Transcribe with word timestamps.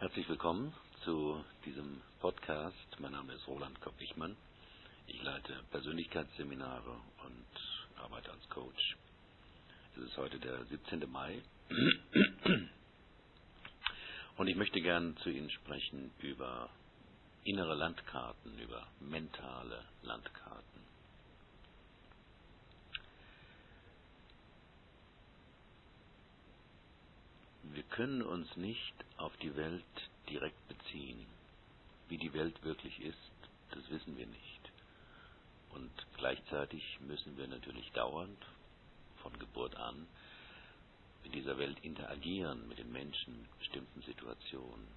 Herzlich 0.00 0.26
willkommen 0.30 0.72
zu 1.04 1.44
diesem 1.66 2.00
Podcast. 2.20 2.74
Mein 3.00 3.12
Name 3.12 3.34
ist 3.34 3.46
Roland 3.46 3.78
Kopp-Wichmann. 3.82 4.34
Ich 5.06 5.22
leite 5.22 5.52
Persönlichkeitsseminare 5.70 6.92
und 7.26 8.02
arbeite 8.02 8.30
als 8.30 8.48
Coach. 8.48 8.96
Es 9.94 10.04
ist 10.04 10.16
heute 10.16 10.38
der 10.38 10.64
17. 10.64 11.04
Mai 11.06 11.42
und 14.38 14.48
ich 14.48 14.56
möchte 14.56 14.80
gern 14.80 15.18
zu 15.18 15.28
Ihnen 15.28 15.50
sprechen 15.50 16.10
über 16.20 16.70
innere 17.44 17.74
Landkarten, 17.74 18.58
über 18.58 18.86
mentale 19.00 19.84
Landkarten. 20.00 20.80
Wir 27.72 27.84
können 27.84 28.22
uns 28.22 28.56
nicht 28.56 28.94
auf 29.16 29.36
die 29.36 29.54
Welt 29.54 29.84
direkt 30.28 30.68
beziehen. 30.68 31.24
Wie 32.08 32.18
die 32.18 32.32
Welt 32.32 32.60
wirklich 32.64 33.00
ist, 33.00 33.16
das 33.70 33.88
wissen 33.90 34.16
wir 34.16 34.26
nicht. 34.26 34.72
Und 35.72 35.90
gleichzeitig 36.16 36.82
müssen 37.00 37.36
wir 37.36 37.46
natürlich 37.46 37.90
dauernd, 37.92 38.44
von 39.22 39.38
Geburt 39.38 39.76
an, 39.76 40.08
mit 41.22 41.34
dieser 41.34 41.58
Welt 41.58 41.78
interagieren, 41.82 42.66
mit 42.68 42.78
den 42.78 42.90
Menschen, 42.90 43.46
bestimmten 43.60 44.02
Situationen. 44.02 44.88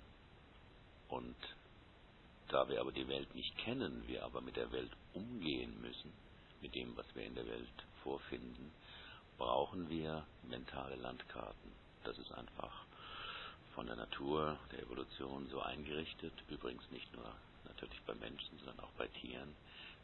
Und 1.10 1.36
da 2.48 2.68
wir 2.70 2.82
aber 2.82 2.92
die 2.92 3.08
Welt 3.08 3.36
nicht 3.36 3.56
kennen, 3.60 4.04
wir 4.08 4.24
aber 4.24 4.42
mit 4.42 4.56
der 4.56 4.72
Welt 4.72 4.92
umgehen 5.14 5.80
müssen, 5.82 6.12
mit 6.62 6.74
dem, 6.74 6.98
was 6.98 7.06
wir 7.14 7.24
in 7.24 7.36
der 7.36 7.46
Welt 7.46 7.86
vorfinden, 8.02 8.72
brauchen 9.38 9.90
wir 9.90 10.26
mentale 10.50 10.96
Landkarten. 10.96 11.83
Das 12.04 12.18
ist 12.18 12.32
einfach 12.34 12.72
von 13.76 13.88
der 13.88 13.96
Natur, 13.96 14.58
der 14.72 14.84
Evolution 14.84 15.48
so 15.50 15.62
eingerichtet, 15.62 16.34
übrigens 16.50 16.84
nicht 16.92 17.12
nur 17.14 17.26
natürlich 17.66 18.02
bei 18.06 18.14
Menschen, 18.16 18.58
sondern 18.60 18.80
auch 18.82 18.92
bei 18.98 19.08
Tieren, 19.08 19.56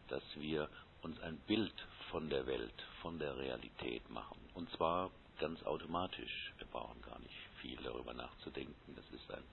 dass 0.07 0.23
wir 0.35 0.69
uns 1.01 1.19
ein 1.21 1.37
Bild 1.47 1.73
von 2.09 2.29
der 2.29 2.45
Welt, 2.47 2.73
von 3.01 3.19
der 3.19 3.37
Realität 3.37 4.09
machen. 4.09 4.37
Und 4.53 4.69
zwar 4.71 5.11
ganz 5.39 5.63
automatisch. 5.63 6.53
Wir 6.57 6.67
brauchen 6.67 7.01
gar 7.01 7.19
nicht 7.19 7.35
viel 7.61 7.77
darüber 7.83 8.13
nachzudenken. 8.13 8.95
Das 8.95 9.05
ist 9.11 9.31
ein 9.31 9.43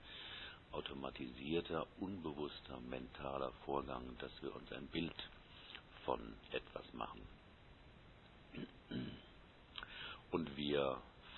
automatisierter, 0.71 1.87
unbewusster, 1.99 2.79
mentaler 2.89 3.51
Vorgang, 3.65 4.03
dass 4.19 4.31
wir 4.41 4.53
uns 4.55 4.71
ein 4.71 4.87
Bild 4.87 5.15
von 6.03 6.19
etwas 6.51 6.85
machen. 6.93 7.21
Und 10.31 10.57
wir 10.57 10.97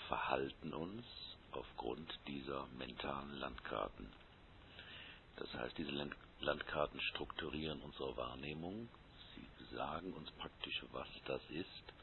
verhalten 0.10 0.74
uns 0.74 1.06
aufgrund 1.52 2.20
dieser 2.28 2.66
mentalen 2.80 3.40
Landkarten. 3.40 4.10
Das 5.38 5.54
heißt, 5.54 5.78
diese 5.78 5.92
Landkarten 6.42 7.00
strukturieren 7.00 7.80
unsere 7.82 8.18
Wahrnehmung. 8.18 8.90
Sie 9.36 9.76
sagen 9.76 10.12
uns 10.14 10.32
praktisch, 10.32 10.84
was 10.92 11.08
das 11.26 11.42
ist 11.52 11.94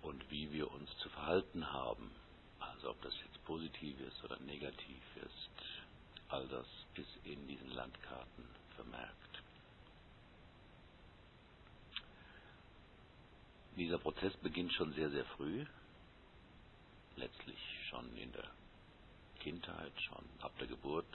und 0.00 0.28
wie 0.30 0.50
wir 0.50 0.72
uns 0.72 0.88
zu 0.98 1.10
verhalten 1.10 1.70
haben. 1.70 2.10
Also 2.58 2.90
ob 2.90 3.02
das 3.02 3.14
jetzt 3.22 3.44
positiv 3.44 4.00
ist 4.00 4.24
oder 4.24 4.40
negativ 4.40 5.02
ist, 5.16 5.50
all 6.30 6.48
das 6.48 6.66
ist 6.94 7.26
in 7.26 7.46
diesen 7.46 7.70
Landkarten 7.72 8.48
vermerkt. 8.76 9.42
Dieser 13.76 13.98
Prozess 13.98 14.34
beginnt 14.38 14.72
schon 14.72 14.94
sehr, 14.94 15.10
sehr 15.10 15.26
früh 15.36 15.66
letztlich 17.22 17.58
schon 17.88 18.16
in 18.16 18.32
der 18.32 18.48
Kindheit, 19.40 19.92
schon 20.02 20.24
ab 20.40 20.52
der 20.58 20.66
Geburt, 20.66 21.06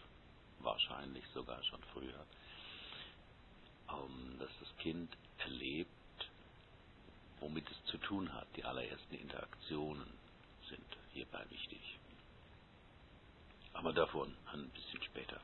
wahrscheinlich 0.60 1.24
sogar 1.34 1.62
schon 1.64 1.82
früher, 1.94 2.26
ähm, 3.90 4.38
dass 4.40 4.50
das 4.60 4.78
Kind 4.78 5.12
erlebt, 5.40 5.90
womit 7.40 7.70
es 7.70 7.92
zu 7.92 7.98
tun 7.98 8.34
hat. 8.34 8.48
Die 8.56 8.64
allerersten 8.64 9.16
Interaktionen 9.16 10.08
sind 10.70 10.98
hierbei 11.14 11.46
wichtig. 11.50 12.00
Aber 13.74 13.94
davon 13.94 14.34
ein 14.54 14.70
bisschen 14.70 15.04
später. 15.04 15.40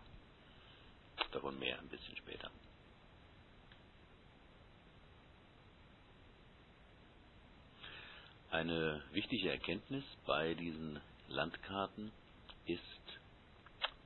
Davon 1.31 1.59
mehr 1.59 1.77
ein 1.77 1.89
bisschen 1.89 2.15
später. 2.17 2.49
Eine 8.53 9.01
wichtige 9.13 9.49
Erkenntnis 9.49 10.03
bei 10.27 10.53
diesen 10.53 11.01
Landkarten 11.27 12.11
ist 12.67 13.19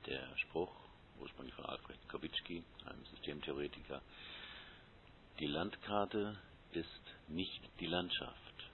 der 0.06 0.26
Spruch, 0.38 0.74
ursprünglich 1.20 1.54
von 1.54 1.66
Alfred 1.66 1.98
Kowitschki, 2.08 2.64
einem 2.86 3.04
Systemtheoretiker, 3.10 4.00
die 5.38 5.48
Landkarte 5.48 6.38
ist 6.72 7.02
nicht 7.28 7.60
die 7.78 7.88
Landschaft. 7.88 8.70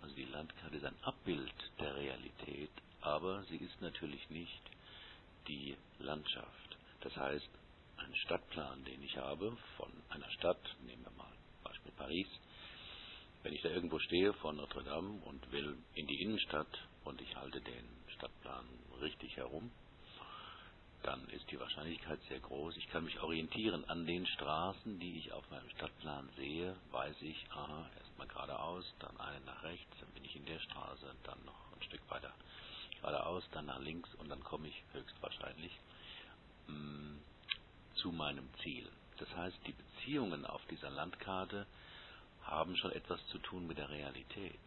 Also 0.00 0.14
die 0.14 0.24
Landkarte 0.24 0.74
ist 0.78 0.86
ein 0.86 1.02
Abbild 1.02 1.52
der 1.78 1.94
Realität, 1.94 2.70
aber 3.02 3.44
sie 3.50 3.58
ist 3.58 3.78
natürlich 3.82 4.30
nicht 4.30 4.62
die 5.48 5.76
Landschaft. 5.98 6.78
Das 7.02 7.14
heißt, 7.14 7.50
ein 7.98 8.14
Stadtplan, 8.24 8.82
den 8.86 9.02
ich 9.02 9.18
habe 9.18 9.54
von 9.76 9.92
einer 10.08 10.30
Stadt, 10.30 10.62
nehmen 10.86 11.04
wir 11.04 11.12
mal 11.12 11.32
Beispiel 11.62 11.92
Paris, 11.98 12.28
wenn 13.42 13.52
ich 13.52 13.62
da 13.62 13.68
irgendwo 13.68 13.98
stehe 13.98 14.32
vor 14.34 14.52
Notre 14.52 14.84
Dame 14.84 15.20
und 15.24 15.50
will 15.52 15.76
in 15.94 16.06
die 16.06 16.22
Innenstadt 16.22 16.88
und 17.04 17.20
ich 17.20 17.34
halte 17.36 17.60
den 17.60 17.88
Stadtplan 18.14 18.66
richtig 19.00 19.36
herum, 19.36 19.70
dann 21.02 21.28
ist 21.30 21.50
die 21.50 21.58
Wahrscheinlichkeit 21.58 22.20
sehr 22.28 22.38
groß. 22.38 22.76
Ich 22.76 22.88
kann 22.90 23.04
mich 23.04 23.20
orientieren 23.20 23.84
an 23.86 24.06
den 24.06 24.24
Straßen, 24.26 25.00
die 25.00 25.18
ich 25.18 25.32
auf 25.32 25.48
meinem 25.50 25.68
Stadtplan 25.70 26.28
sehe, 26.36 26.76
weiß 26.92 27.16
ich, 27.22 27.44
aha, 27.50 27.90
erstmal 27.98 28.28
geradeaus, 28.28 28.84
dann 29.00 29.18
eine 29.18 29.40
nach 29.44 29.62
rechts, 29.64 29.96
dann 29.98 30.10
bin 30.10 30.24
ich 30.24 30.36
in 30.36 30.46
der 30.46 30.60
Straße, 30.60 31.12
dann 31.24 31.44
noch 31.44 31.72
ein 31.76 31.82
Stück 31.82 32.08
weiter 32.08 32.32
geradeaus, 33.00 33.42
dann 33.50 33.66
nach 33.66 33.80
links 33.80 34.14
und 34.16 34.28
dann 34.28 34.44
komme 34.44 34.68
ich 34.68 34.84
höchstwahrscheinlich 34.92 35.72
mh, 36.68 36.74
mm, 36.74 37.20
zu 37.96 38.12
meinem 38.12 38.48
Ziel. 38.62 38.88
Das 39.18 39.28
heißt, 39.36 39.58
die 39.66 39.72
Beziehungen 39.72 40.46
auf 40.46 40.64
dieser 40.66 40.90
Landkarte 40.90 41.66
haben 42.44 42.76
schon 42.76 42.92
etwas 42.92 43.24
zu 43.28 43.38
tun 43.38 43.66
mit 43.66 43.78
der 43.78 43.90
Realität. 43.90 44.60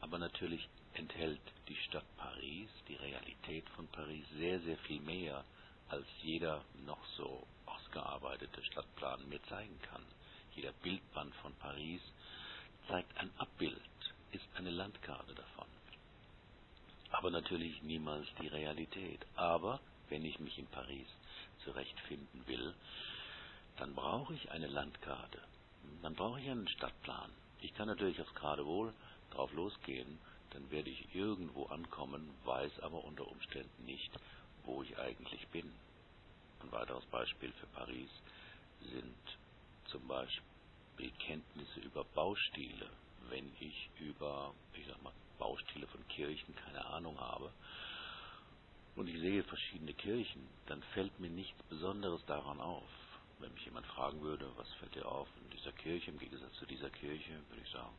Aber 0.00 0.18
natürlich 0.18 0.68
enthält 0.94 1.40
die 1.68 1.76
Stadt 1.76 2.04
Paris, 2.16 2.68
die 2.88 2.96
Realität 2.96 3.68
von 3.70 3.86
Paris, 3.88 4.24
sehr, 4.36 4.60
sehr 4.60 4.78
viel 4.78 5.00
mehr, 5.00 5.44
als 5.88 6.06
jeder 6.22 6.64
noch 6.86 7.04
so 7.16 7.46
ausgearbeitete 7.66 8.64
Stadtplan 8.64 9.28
mir 9.28 9.42
zeigen 9.44 9.78
kann. 9.82 10.02
Jeder 10.54 10.72
Bildband 10.82 11.34
von 11.36 11.54
Paris 11.56 12.00
zeigt 12.88 13.16
ein 13.18 13.30
Abbild, 13.38 13.80
ist 14.32 14.44
eine 14.54 14.70
Landkarte 14.70 15.34
davon. 15.34 15.66
Aber 17.10 17.30
natürlich 17.30 17.82
niemals 17.82 18.26
die 18.40 18.48
Realität. 18.48 19.20
Aber 19.36 19.80
wenn 20.08 20.24
ich 20.24 20.38
mich 20.40 20.58
in 20.58 20.66
Paris 20.66 21.06
zurechtfinden 21.64 22.46
will, 22.46 22.74
dann 23.76 23.94
brauche 23.94 24.34
ich 24.34 24.50
eine 24.50 24.66
Landkarte 24.66 25.40
dann 26.02 26.14
brauche 26.14 26.40
ich 26.40 26.48
einen 26.48 26.68
Stadtplan. 26.68 27.30
Ich 27.60 27.74
kann 27.74 27.88
natürlich 27.88 28.20
aufs 28.20 28.34
Geradewohl 28.34 28.92
drauf 29.30 29.52
losgehen, 29.52 30.18
dann 30.50 30.70
werde 30.70 30.90
ich 30.90 31.14
irgendwo 31.14 31.66
ankommen, 31.66 32.28
weiß 32.44 32.80
aber 32.80 33.04
unter 33.04 33.26
Umständen 33.26 33.84
nicht, 33.84 34.10
wo 34.64 34.82
ich 34.82 34.98
eigentlich 34.98 35.46
bin. 35.48 35.70
Ein 36.60 36.72
weiteres 36.72 37.04
Beispiel 37.06 37.52
für 37.52 37.66
Paris 37.68 38.10
sind 38.80 39.38
zum 39.86 40.06
Beispiel 40.06 41.10
Kenntnisse 41.18 41.80
über 41.80 42.04
Baustile. 42.14 42.88
Wenn 43.28 43.50
ich 43.60 43.88
über, 43.98 44.52
ich 44.74 44.86
sag 44.86 45.02
mal, 45.02 45.12
Baustile 45.38 45.86
von 45.86 46.06
Kirchen 46.08 46.54
keine 46.56 46.84
Ahnung 46.84 47.18
habe 47.18 47.50
und 48.96 49.08
ich 49.08 49.18
sehe 49.18 49.42
verschiedene 49.44 49.94
Kirchen, 49.94 50.46
dann 50.66 50.82
fällt 50.94 51.18
mir 51.18 51.30
nichts 51.30 51.60
Besonderes 51.64 52.24
daran 52.26 52.60
auf. 52.60 52.88
Wenn 53.42 53.52
mich 53.54 53.64
jemand 53.64 53.86
fragen 53.86 54.20
würde, 54.22 54.48
was 54.56 54.72
fällt 54.74 54.94
dir 54.94 55.04
auf 55.04 55.26
in 55.42 55.50
dieser 55.50 55.72
Kirche 55.72 56.12
im 56.12 56.18
Gegensatz 56.18 56.54
zu 56.54 56.66
dieser 56.66 56.90
Kirche, 56.90 57.32
würde 57.48 57.62
ich 57.62 57.70
sagen, 57.72 57.92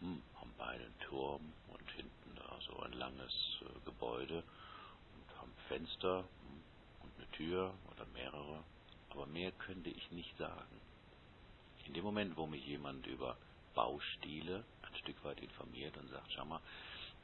hm, 0.00 0.22
haben 0.40 0.54
beide 0.56 0.82
einen 0.82 0.98
Turm 1.00 1.52
und 1.68 1.90
hinten 1.90 2.34
da 2.34 2.58
so 2.66 2.80
ein 2.80 2.92
langes 2.94 3.60
äh, 3.60 3.84
Gebäude 3.84 4.38
und 4.38 5.38
haben 5.38 5.52
Fenster 5.68 6.20
hm, 6.20 6.62
und 7.02 7.12
eine 7.18 7.30
Tür 7.32 7.74
oder 7.94 8.06
mehrere. 8.14 8.64
Aber 9.10 9.26
mehr 9.26 9.52
könnte 9.52 9.90
ich 9.90 10.10
nicht 10.10 10.34
sagen. 10.38 10.80
In 11.86 11.92
dem 11.92 12.04
Moment, 12.04 12.36
wo 12.38 12.46
mich 12.46 12.66
jemand 12.66 13.06
über 13.06 13.36
Baustile 13.74 14.64
ein 14.82 14.96
Stück 14.96 15.22
weit 15.22 15.40
informiert 15.40 15.96
und 15.98 16.08
sagt, 16.08 16.32
schau 16.32 16.46
mal, 16.46 16.60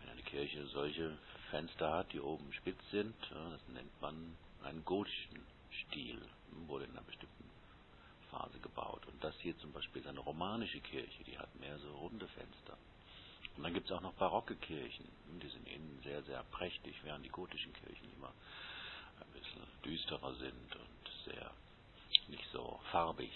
wenn 0.01 0.11
eine 0.11 0.23
Kirche 0.23 0.67
solche 0.67 1.17
Fenster 1.51 1.95
hat, 1.95 2.13
die 2.13 2.21
oben 2.21 2.53
spitz 2.53 2.79
sind, 2.91 3.15
das 3.31 3.69
nennt 3.69 4.01
man 4.03 4.37
einen 4.63 4.85
gotischen 4.85 5.47
Stil, 5.87 6.21
wurde 6.67 6.85
in 6.85 6.91
einer 6.93 7.03
bestimmten 7.03 7.38
Phase 8.31 8.59
gebaut. 8.61 9.07
Und 9.07 9.23
das 9.23 9.35
hier 9.41 9.59
zum 9.59 9.73
Beispiel 9.73 10.03
ist 10.03 10.09
eine 10.09 10.21
romanische 10.21 10.81
Kirche, 10.81 11.25
die 11.25 11.39
hat 11.39 11.55
mehr 11.61 11.79
so 11.79 11.95
runde 11.97 12.29
Fenster. 12.29 12.77
Und 13.57 13.65
dann 13.65 13.75
gibt 13.75 13.87
es 13.87 13.93
auch 13.93 14.01
noch 14.01 14.15
barocke 14.15 14.55
Kirchen. 14.57 15.07
Die 15.43 15.49
sind 15.49 15.67
innen 15.67 16.01
sehr, 16.05 16.23
sehr 16.23 16.43
prächtig, 16.45 16.95
während 17.03 17.25
die 17.25 17.31
gotischen 17.31 17.73
Kirchen 17.73 18.13
immer 18.17 18.33
ein 19.21 19.33
bisschen 19.33 19.63
düsterer 19.85 20.35
sind 20.35 20.77
und 20.77 21.33
sehr 21.33 21.51
nicht 22.29 22.47
so 22.53 22.79
farbig. 22.93 23.33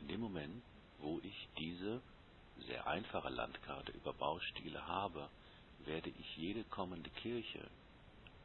In 0.00 0.08
dem 0.08 0.20
Moment, 0.20 0.62
wo 0.98 1.20
ich 1.22 1.48
diese 1.58 2.00
sehr 2.66 2.86
einfache 2.86 3.30
Landkarte 3.30 3.92
über 3.92 4.12
Baustile 4.12 4.86
habe, 4.86 5.28
werde 5.84 6.10
ich 6.10 6.36
jede 6.36 6.64
kommende 6.64 7.10
Kirche 7.10 7.66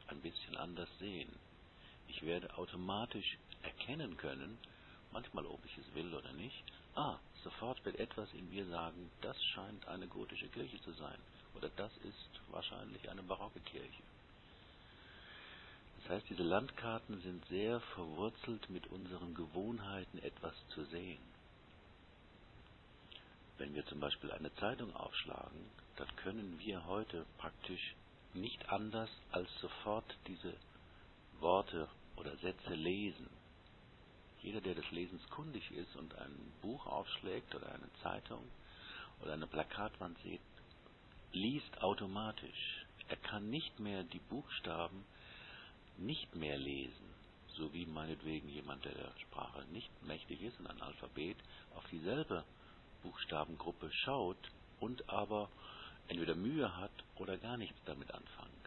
ein 0.08 0.20
bisschen 0.20 0.56
anders 0.56 0.88
sehen. 0.98 1.30
Ich 2.10 2.22
werde 2.22 2.52
automatisch 2.58 3.38
erkennen 3.62 4.16
können, 4.16 4.58
manchmal 5.12 5.46
ob 5.46 5.64
ich 5.64 5.78
es 5.78 5.94
will 5.94 6.12
oder 6.12 6.32
nicht, 6.32 6.64
ah, 6.96 7.16
sofort 7.44 7.84
wird 7.84 7.98
etwas 8.00 8.32
in 8.32 8.50
mir 8.50 8.66
sagen, 8.66 9.10
das 9.20 9.40
scheint 9.54 9.86
eine 9.86 10.08
gotische 10.08 10.48
Kirche 10.48 10.80
zu 10.82 10.92
sein 10.92 11.18
oder 11.54 11.70
das 11.76 11.92
ist 11.98 12.40
wahrscheinlich 12.50 13.08
eine 13.08 13.22
barocke 13.22 13.60
Kirche. 13.60 14.02
Das 16.00 16.10
heißt, 16.10 16.30
diese 16.30 16.42
Landkarten 16.42 17.20
sind 17.20 17.44
sehr 17.46 17.80
verwurzelt 17.94 18.68
mit 18.70 18.86
unseren 18.88 19.34
Gewohnheiten, 19.34 20.18
etwas 20.18 20.54
zu 20.74 20.84
sehen. 20.86 21.22
Wenn 23.58 23.74
wir 23.74 23.86
zum 23.86 24.00
Beispiel 24.00 24.32
eine 24.32 24.52
Zeitung 24.56 24.94
aufschlagen, 24.96 25.70
dann 25.96 26.16
können 26.16 26.58
wir 26.58 26.86
heute 26.86 27.24
praktisch 27.38 27.94
nicht 28.34 28.68
anders 28.68 29.10
als 29.30 29.48
sofort 29.60 30.16
diese 30.26 30.54
Worte 31.40 31.88
oder 32.20 32.36
Sätze 32.36 32.74
lesen. 32.74 33.28
Jeder, 34.42 34.60
der 34.60 34.74
des 34.74 34.90
Lesens 34.90 35.26
kundig 35.30 35.70
ist 35.72 35.96
und 35.96 36.14
ein 36.16 36.52
Buch 36.62 36.86
aufschlägt 36.86 37.54
oder 37.54 37.72
eine 37.72 37.90
Zeitung 38.02 38.42
oder 39.22 39.32
eine 39.32 39.46
Plakatwand 39.46 40.18
sieht, 40.22 40.40
liest 41.32 41.82
automatisch. 41.82 42.86
Er 43.08 43.16
kann 43.16 43.50
nicht 43.50 43.80
mehr 43.80 44.04
die 44.04 44.20
Buchstaben 44.20 45.04
nicht 45.96 46.34
mehr 46.34 46.56
lesen, 46.58 47.14
so 47.56 47.72
wie 47.72 47.86
meinetwegen 47.86 48.48
jemand, 48.48 48.84
der 48.84 48.94
der 48.94 49.12
Sprache 49.20 49.64
nicht 49.72 49.90
mächtig 50.02 50.42
ist, 50.42 50.58
und 50.60 50.66
ein 50.66 50.80
Alphabet, 50.80 51.36
auf 51.74 51.84
dieselbe 51.90 52.44
Buchstabengruppe 53.02 53.90
schaut 53.92 54.50
und 54.78 55.08
aber 55.08 55.50
entweder 56.08 56.34
Mühe 56.34 56.76
hat 56.76 56.92
oder 57.16 57.36
gar 57.38 57.56
nichts 57.56 57.78
damit 57.84 58.12
anfangen. 58.12 58.59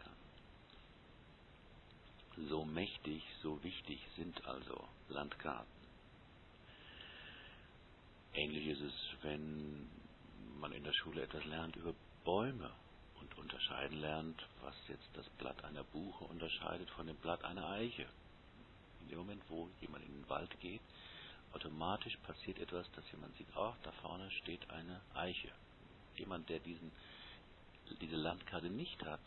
So 2.36 2.64
mächtig, 2.64 3.22
so 3.42 3.62
wichtig 3.62 4.00
sind 4.16 4.44
also 4.44 4.88
Landkarten. 5.08 5.72
Ähnlich 8.34 8.66
ist 8.66 8.80
es, 8.80 8.92
wenn 9.22 9.88
man 10.58 10.72
in 10.72 10.82
der 10.82 10.92
Schule 10.92 11.22
etwas 11.22 11.44
lernt 11.44 11.76
über 11.76 11.94
Bäume 12.24 12.70
und 13.20 13.38
unterscheiden 13.38 14.00
lernt, 14.00 14.44
was 14.62 14.74
jetzt 14.88 15.08
das 15.14 15.28
Blatt 15.38 15.62
einer 15.64 15.84
Buche 15.84 16.24
unterscheidet 16.24 16.90
von 16.90 17.06
dem 17.06 17.16
Blatt 17.16 17.44
einer 17.44 17.68
Eiche. 17.68 18.06
In 19.02 19.08
dem 19.10 19.18
Moment, 19.18 19.42
wo 19.48 19.68
jemand 19.80 20.04
in 20.04 20.12
den 20.12 20.28
Wald 20.28 20.58
geht, 20.60 20.80
automatisch 21.52 22.16
passiert 22.26 22.58
etwas, 22.58 22.90
dass 22.92 23.08
jemand 23.12 23.36
sieht, 23.36 23.46
ach, 23.54 23.76
da 23.84 23.92
vorne 24.02 24.28
steht 24.42 24.68
eine 24.70 25.00
Eiche. 25.14 25.52
Jemand, 26.16 26.48
der 26.48 26.58
diesen, 26.58 26.90
diese 28.00 28.16
Landkarte 28.16 28.70
nicht 28.70 29.00
hat, 29.04 29.20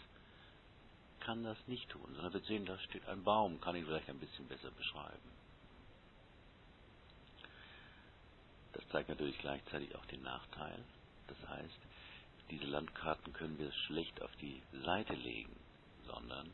kann 1.27 1.43
das 1.43 1.57
nicht 1.67 1.89
tun, 1.89 2.09
sondern 2.15 2.31
wird 2.31 2.45
sehen, 2.45 2.65
da 2.65 2.79
steht 2.79 3.05
ein 3.09 3.21
Baum, 3.21 3.59
kann 3.59 3.75
ihn 3.75 3.85
vielleicht 3.85 4.07
ein 4.07 4.17
bisschen 4.17 4.47
besser 4.47 4.71
beschreiben. 4.71 5.29
Das 8.71 8.87
zeigt 8.87 9.09
natürlich 9.09 9.37
gleichzeitig 9.39 9.93
auch 9.95 10.05
den 10.05 10.23
Nachteil. 10.23 10.79
Das 11.27 11.49
heißt, 11.49 11.79
diese 12.49 12.63
Landkarten 12.63 13.33
können 13.33 13.59
wir 13.59 13.73
schlecht 13.73 14.21
auf 14.21 14.33
die 14.37 14.61
Seite 14.85 15.15
legen, 15.15 15.53
sondern 16.05 16.49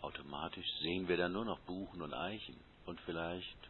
automatisch 0.00 0.66
sehen 0.80 1.08
wir 1.08 1.18
dann 1.18 1.34
nur 1.34 1.44
noch 1.44 1.58
Buchen 1.60 2.00
und 2.00 2.14
Eichen 2.14 2.56
und 2.86 2.98
vielleicht 3.02 3.68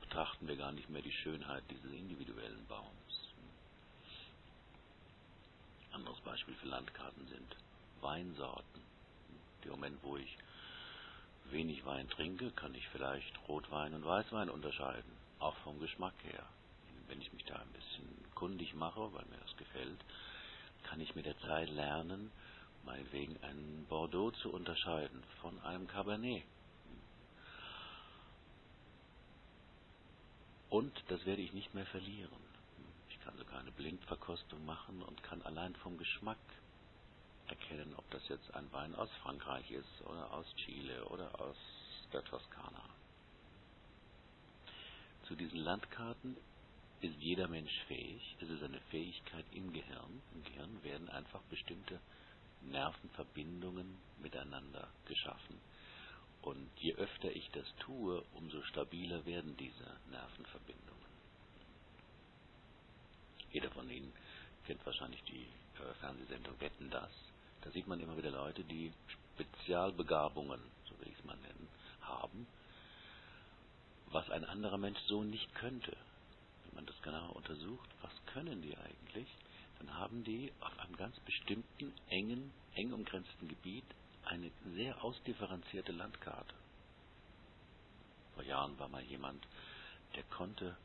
betrachten 0.00 0.48
wir 0.48 0.56
gar 0.56 0.72
nicht 0.72 0.88
mehr 0.88 1.02
die 1.02 1.12
Schönheit 1.12 1.62
dieses 1.68 1.92
individuellen 1.92 2.66
Baums. 2.68 3.34
Anderes 5.92 6.20
Beispiel 6.20 6.54
für 6.54 6.68
Landkarten 6.68 7.26
sind 7.28 7.56
Weinsorten. 8.00 8.83
Im 9.64 9.72
Moment, 9.72 9.98
wo 10.02 10.16
ich 10.16 10.36
wenig 11.50 11.84
Wein 11.84 12.08
trinke, 12.10 12.50
kann 12.52 12.74
ich 12.74 12.86
vielleicht 12.88 13.48
Rotwein 13.48 13.94
und 13.94 14.04
Weißwein 14.04 14.50
unterscheiden, 14.50 15.12
auch 15.38 15.56
vom 15.58 15.78
Geschmack 15.80 16.14
her. 16.24 16.44
Wenn 17.08 17.20
ich 17.20 17.32
mich 17.32 17.44
da 17.44 17.56
ein 17.56 17.72
bisschen 17.72 18.08
kundig 18.34 18.74
mache, 18.74 19.12
weil 19.12 19.24
mir 19.26 19.38
das 19.38 19.56
gefällt, 19.56 19.98
kann 20.84 21.00
ich 21.00 21.14
mit 21.14 21.26
der 21.26 21.38
Zeit 21.40 21.70
lernen, 21.70 22.30
meinetwegen 22.84 23.42
einen 23.42 23.86
Bordeaux 23.88 24.32
zu 24.40 24.50
unterscheiden 24.52 25.22
von 25.40 25.58
einem 25.60 25.86
Cabernet. 25.86 26.44
Und 30.70 30.92
das 31.08 31.24
werde 31.24 31.42
ich 31.42 31.52
nicht 31.52 31.72
mehr 31.74 31.86
verlieren. 31.86 32.42
Ich 33.10 33.20
kann 33.20 33.36
sogar 33.38 33.60
eine 33.60 33.70
Blindverkostung 33.72 34.64
machen 34.66 35.02
und 35.02 35.22
kann 35.22 35.40
allein 35.42 35.74
vom 35.76 35.96
Geschmack 35.98 36.38
erkennen, 37.48 37.94
ob 37.96 38.10
das 38.10 38.26
jetzt 38.28 38.52
ein 38.54 38.70
Wein 38.72 38.94
aus 38.94 39.10
Frankreich 39.22 39.70
ist 39.70 40.06
oder 40.06 40.32
aus 40.32 40.46
Chile 40.56 41.04
oder 41.06 41.40
aus 41.40 41.56
der 42.12 42.24
Toskana. 42.24 42.88
Zu 45.26 45.36
diesen 45.36 45.58
Landkarten 45.58 46.36
ist 47.00 47.16
jeder 47.18 47.48
Mensch 47.48 47.72
fähig. 47.86 48.36
Es 48.40 48.48
ist 48.48 48.62
eine 48.62 48.80
Fähigkeit 48.90 49.44
im 49.52 49.72
Gehirn. 49.72 50.22
Im 50.34 50.44
Gehirn 50.44 50.82
werden 50.82 51.08
einfach 51.08 51.42
bestimmte 51.50 52.00
Nervenverbindungen 52.62 53.96
miteinander 54.20 54.88
geschaffen. 55.06 55.60
Und 56.42 56.70
je 56.78 56.94
öfter 56.94 57.34
ich 57.34 57.50
das 57.52 57.66
tue, 57.80 58.22
umso 58.34 58.62
stabiler 58.64 59.24
werden 59.24 59.56
diese 59.56 59.96
Nervenverbindungen. 60.10 60.84
Jeder 63.50 63.70
von 63.70 63.88
Ihnen 63.88 64.12
kennt 64.66 64.84
wahrscheinlich 64.84 65.22
die 65.24 65.46
äh, 65.80 65.94
Fernsehsendung 66.00 66.58
Wetten 66.60 66.90
das. 66.90 67.10
Da 67.64 67.70
sieht 67.70 67.86
man 67.86 67.98
immer 67.98 68.16
wieder 68.16 68.30
Leute, 68.30 68.62
die 68.62 68.92
Spezialbegabungen, 69.08 70.60
so 70.86 70.98
will 71.00 71.08
ich 71.08 71.18
es 71.18 71.24
mal 71.24 71.36
nennen, 71.38 71.68
haben, 72.02 72.46
was 74.08 74.28
ein 74.30 74.44
anderer 74.44 74.76
Mensch 74.76 75.00
so 75.08 75.22
nicht 75.22 75.52
könnte. 75.54 75.96
Wenn 76.66 76.74
man 76.74 76.86
das 76.86 77.00
genauer 77.02 77.34
untersucht, 77.34 77.88
was 78.02 78.12
können 78.26 78.60
die 78.60 78.76
eigentlich, 78.76 79.28
dann 79.78 79.94
haben 79.94 80.24
die 80.24 80.52
auf 80.60 80.78
einem 80.78 80.96
ganz 80.96 81.18
bestimmten, 81.20 81.92
engen, 82.10 82.52
eng 82.74 82.92
umgrenzten 82.92 83.48
Gebiet 83.48 83.84
eine 84.26 84.50
sehr 84.74 85.02
ausdifferenzierte 85.02 85.92
Landkarte. 85.92 86.54
Vor 88.34 88.44
Jahren 88.44 88.78
war 88.78 88.88
mal 88.88 89.02
jemand, 89.04 89.42
der 90.14 90.22
konnte 90.24 90.76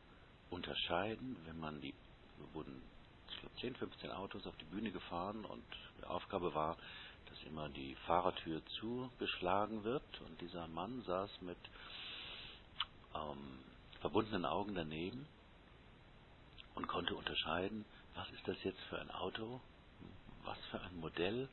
unterscheiden, 0.49 1.35
wenn 1.45 1.59
man 1.59 1.81
die, 1.81 1.93
wurden 2.53 2.81
10, 3.59 3.75
15 3.75 4.11
Autos 4.11 4.45
auf 4.47 4.55
die 4.57 4.65
Bühne 4.65 4.91
gefahren 4.91 5.45
und 5.45 5.63
die 5.99 6.05
Aufgabe 6.05 6.53
war, 6.53 6.77
dass 7.29 7.43
immer 7.43 7.69
die 7.69 7.95
Fahrertür 8.07 8.61
zugeschlagen 8.79 9.83
wird 9.83 10.21
und 10.21 10.41
dieser 10.41 10.67
Mann 10.67 11.01
saß 11.03 11.29
mit 11.41 11.57
ähm, 13.15 13.59
verbundenen 14.01 14.45
Augen 14.45 14.75
daneben 14.75 15.27
und 16.75 16.87
konnte 16.87 17.15
unterscheiden, 17.15 17.85
was 18.15 18.29
ist 18.31 18.47
das 18.47 18.57
jetzt 18.63 18.79
für 18.89 18.99
ein 18.99 19.11
Auto, 19.11 19.61
was 20.43 20.57
für 20.71 20.79
ein 20.81 20.99
Modell, 20.99 21.49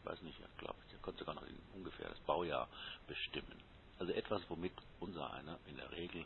ich 0.00 0.06
weiß 0.10 0.22
nicht, 0.22 0.38
ich 0.38 0.58
glaube, 0.58 0.78
er 0.92 0.98
konnte 0.98 1.20
sogar 1.20 1.34
noch 1.34 1.46
ungefähr 1.74 2.08
das 2.08 2.18
Baujahr 2.20 2.68
bestimmen. 3.06 3.62
Also 3.98 4.12
etwas, 4.12 4.42
womit 4.48 4.72
unser 4.98 5.32
einer 5.32 5.58
in 5.66 5.76
der 5.76 5.90
Regel 5.92 6.24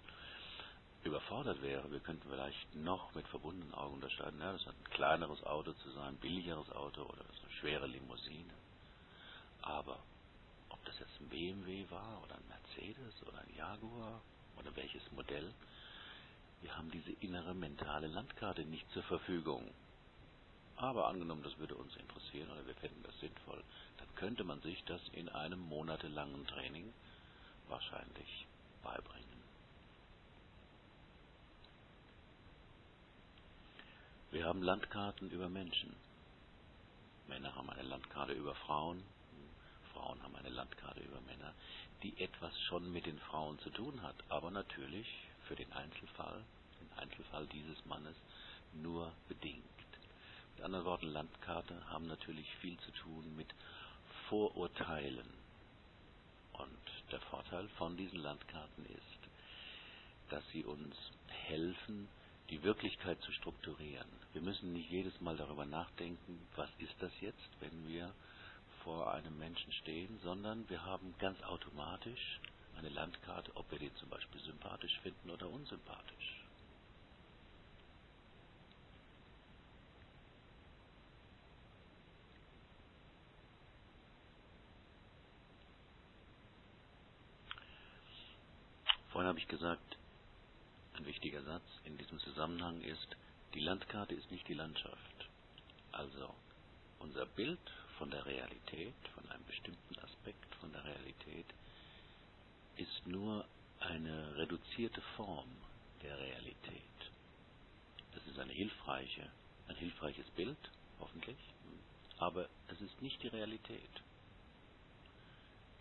überfordert 1.04 1.60
wäre. 1.62 1.90
Wir 1.90 2.00
könnten 2.00 2.28
vielleicht 2.28 2.74
noch 2.74 3.14
mit 3.14 3.26
verbundenen 3.28 3.74
Augen 3.74 3.94
unterscheiden, 3.94 4.40
ja, 4.40 4.52
das 4.52 4.66
hat 4.66 4.74
ein 4.74 4.90
kleineres 4.90 5.42
Auto 5.44 5.72
zu 5.72 5.90
sein, 5.90 6.14
ein 6.14 6.16
billigeres 6.16 6.70
Auto 6.72 7.02
oder 7.02 7.20
eine 7.20 7.50
schwere 7.60 7.86
Limousine. 7.86 8.54
Aber 9.62 9.98
ob 10.70 10.84
das 10.84 10.98
jetzt 10.98 11.20
ein 11.20 11.28
BMW 11.28 11.84
war 11.90 12.22
oder 12.22 12.36
ein 12.36 12.48
Mercedes 12.48 13.14
oder 13.26 13.38
ein 13.38 13.54
Jaguar 13.56 14.20
oder 14.58 14.74
welches 14.76 15.02
Modell, 15.12 15.52
wir 16.62 16.76
haben 16.76 16.90
diese 16.90 17.12
innere 17.20 17.54
mentale 17.54 18.06
Landkarte 18.06 18.64
nicht 18.64 18.90
zur 18.92 19.02
Verfügung. 19.02 19.70
Aber 20.76 21.08
angenommen, 21.08 21.42
das 21.42 21.56
würde 21.58 21.74
uns 21.76 21.94
interessieren 21.96 22.50
oder 22.50 22.66
wir 22.66 22.74
fänden 22.76 23.02
das 23.02 23.18
sinnvoll, 23.20 23.62
dann 23.98 24.14
könnte 24.16 24.44
man 24.44 24.60
sich 24.62 24.82
das 24.84 25.00
in 25.12 25.28
einem 25.28 25.60
monatelangen 25.60 26.46
Training 26.46 26.92
wahrscheinlich 27.68 28.46
beibringen. 28.82 29.23
Wir 34.34 34.46
haben 34.46 34.62
Landkarten 34.62 35.30
über 35.30 35.48
Menschen. 35.48 35.94
Männer 37.28 37.54
haben 37.54 37.70
eine 37.70 37.84
Landkarte 37.84 38.32
über 38.32 38.52
Frauen, 38.56 39.00
Frauen 39.92 40.20
haben 40.24 40.34
eine 40.34 40.48
Landkarte 40.48 40.98
über 41.02 41.20
Männer, 41.20 41.54
die 42.02 42.20
etwas 42.20 42.52
schon 42.62 42.92
mit 42.92 43.06
den 43.06 43.20
Frauen 43.20 43.60
zu 43.60 43.70
tun 43.70 44.02
hat, 44.02 44.16
aber 44.30 44.50
natürlich 44.50 45.06
für 45.46 45.54
den 45.54 45.72
Einzelfall, 45.72 46.42
den 46.80 46.98
Einzelfall 46.98 47.46
dieses 47.46 47.86
Mannes 47.86 48.16
nur 48.72 49.12
bedingt. 49.28 49.62
Mit 50.56 50.64
anderen 50.64 50.84
Worten, 50.84 51.12
Landkarte 51.12 51.88
haben 51.88 52.08
natürlich 52.08 52.52
viel 52.56 52.76
zu 52.78 52.90
tun 52.90 53.36
mit 53.36 53.54
Vorurteilen. 54.28 55.30
Und 56.54 57.12
der 57.12 57.20
Vorteil 57.20 57.68
von 57.78 57.96
diesen 57.96 58.18
Landkarten 58.18 58.84
ist, 58.86 59.30
dass 60.28 60.42
sie 60.52 60.64
uns 60.64 60.96
helfen, 61.28 62.08
die 62.50 62.62
Wirklichkeit 62.62 63.20
zu 63.22 63.32
strukturieren. 63.32 64.08
Wir 64.32 64.42
müssen 64.42 64.72
nicht 64.72 64.90
jedes 64.90 65.18
Mal 65.20 65.36
darüber 65.36 65.64
nachdenken, 65.64 66.46
was 66.56 66.68
ist 66.78 66.94
das 67.00 67.12
jetzt, 67.20 67.48
wenn 67.60 67.88
wir 67.88 68.12
vor 68.82 69.12
einem 69.12 69.38
Menschen 69.38 69.72
stehen, 69.72 70.18
sondern 70.22 70.68
wir 70.68 70.84
haben 70.84 71.14
ganz 71.18 71.42
automatisch 71.42 72.40
eine 72.76 72.90
Landkarte, 72.90 73.50
ob 73.56 73.70
wir 73.70 73.78
den 73.78 73.94
zum 73.96 74.10
Beispiel 74.10 74.40
sympathisch 74.42 74.98
finden 75.00 75.30
oder 75.30 75.48
unsympathisch. 75.48 76.44
Vorhin 89.12 89.28
habe 89.28 89.38
ich 89.38 89.48
gesagt, 89.48 89.96
ein 91.04 91.08
wichtiger 91.08 91.42
Satz 91.42 91.64
in 91.84 91.98
diesem 91.98 92.18
Zusammenhang 92.20 92.80
ist, 92.80 93.08
die 93.52 93.60
Landkarte 93.60 94.14
ist 94.14 94.30
nicht 94.30 94.48
die 94.48 94.54
Landschaft. 94.54 95.28
Also 95.92 96.34
unser 96.98 97.26
Bild 97.26 97.60
von 97.98 98.10
der 98.10 98.24
Realität, 98.24 98.94
von 99.14 99.28
einem 99.30 99.44
bestimmten 99.44 99.98
Aspekt 99.98 100.54
von 100.60 100.72
der 100.72 100.82
Realität, 100.84 101.46
ist 102.76 103.06
nur 103.06 103.44
eine 103.80 104.34
reduzierte 104.36 105.02
Form 105.16 105.48
der 106.02 106.18
Realität. 106.18 106.80
Das 108.14 108.26
ist 108.26 108.38
eine 108.38 108.52
hilfreiche, 108.52 109.30
ein 109.68 109.76
hilfreiches 109.76 110.26
Bild, 110.30 110.70
hoffentlich, 111.00 111.38
aber 112.16 112.48
es 112.68 112.80
ist 112.80 113.02
nicht 113.02 113.22
die 113.22 113.28
Realität. 113.28 114.02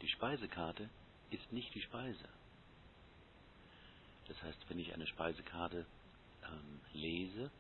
Die 0.01 0.09
Speisekarte 0.09 0.89
ist 1.29 1.49
nicht 1.53 1.73
die 1.73 1.81
Speise. 1.81 2.27
Das 4.27 4.41
heißt, 4.41 4.69
wenn 4.69 4.79
ich 4.79 4.93
eine 4.93 5.07
Speisekarte 5.07 5.85
ähm, 6.45 6.79
lese, 6.93 7.51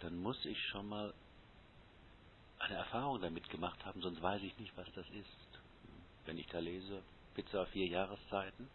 dann 0.00 0.16
muss 0.22 0.44
ich 0.44 0.58
schon 0.70 0.88
mal 0.88 1.12
eine 2.58 2.74
Erfahrung 2.76 3.20
damit 3.20 3.48
gemacht 3.48 3.84
haben, 3.84 4.02
sonst 4.02 4.20
weiß 4.20 4.42
ich 4.42 4.56
nicht, 4.58 4.76
was 4.76 4.86
das 4.94 5.06
ist. 5.10 5.60
Wenn 6.26 6.38
ich 6.38 6.46
da 6.48 6.58
lese, 6.58 7.02
Pizza 7.34 7.64
vier 7.66 7.86
Jahreszeiten, 7.86 8.68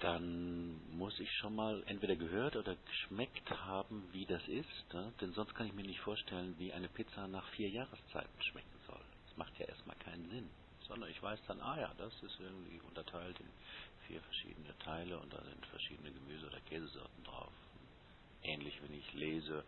dann 0.00 0.78
muss 0.96 1.18
ich 1.18 1.30
schon 1.40 1.54
mal 1.54 1.82
entweder 1.86 2.16
gehört 2.16 2.56
oder 2.56 2.76
geschmeckt 2.76 3.50
haben, 3.50 4.02
wie 4.12 4.26
das 4.26 4.46
ist, 4.46 4.92
ne? 4.92 5.12
denn 5.20 5.32
sonst 5.32 5.54
kann 5.54 5.66
ich 5.66 5.72
mir 5.72 5.86
nicht 5.86 6.00
vorstellen, 6.00 6.54
wie 6.58 6.72
eine 6.72 6.88
Pizza 6.88 7.26
nach 7.28 7.48
vier 7.50 7.70
Jahreszeiten 7.70 8.42
schmecken 8.42 8.78
soll. 8.86 9.00
Das 9.28 9.36
macht 9.36 9.58
ja 9.58 9.66
erstmal 9.66 9.96
keinen 9.96 10.28
Sinn. 10.30 10.50
Sondern 10.86 11.10
ich 11.10 11.20
weiß 11.20 11.40
dann, 11.48 11.60
ah 11.60 11.80
ja, 11.80 11.92
das 11.98 12.12
ist 12.22 12.38
irgendwie 12.38 12.80
unterteilt 12.86 13.40
in 13.40 13.48
vier 14.06 14.20
verschiedene 14.22 14.76
Teile 14.78 15.18
und 15.18 15.32
da 15.32 15.42
sind 15.42 15.66
verschiedene 15.66 16.10
Gemüse- 16.10 16.46
oder 16.46 16.60
Käsesorten 16.60 17.24
drauf. 17.24 17.52
Ähnlich, 18.42 18.80
wenn 18.82 18.94
ich 18.94 19.12
lese, 19.14 19.64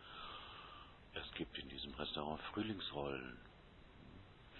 es 1.13 1.31
gibt 1.33 1.57
in 1.57 1.69
diesem 1.69 1.93
Restaurant 1.93 2.41
Frühlingsrollen. 2.53 3.37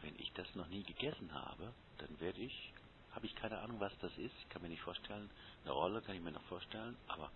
Wenn 0.01 0.17
ich 0.19 0.31
das 0.33 0.53
noch 0.55 0.67
nie 0.67 0.83
gegessen 0.83 1.33
habe, 1.33 1.73
dann 1.97 2.19
werde 2.19 2.41
ich, 2.41 2.73
habe 3.11 3.25
ich 3.25 3.35
keine 3.35 3.59
Ahnung, 3.59 3.79
was 3.79 3.93
das 3.99 4.17
ist, 4.17 4.49
kann 4.49 4.61
mir 4.61 4.69
nicht 4.69 4.81
vorstellen. 4.81 5.29
Eine 5.63 5.73
Rolle 5.73 6.01
kann 6.01 6.15
ich 6.15 6.21
mir 6.21 6.31
noch 6.31 6.43
vorstellen, 6.43 6.97
aber 7.07 7.31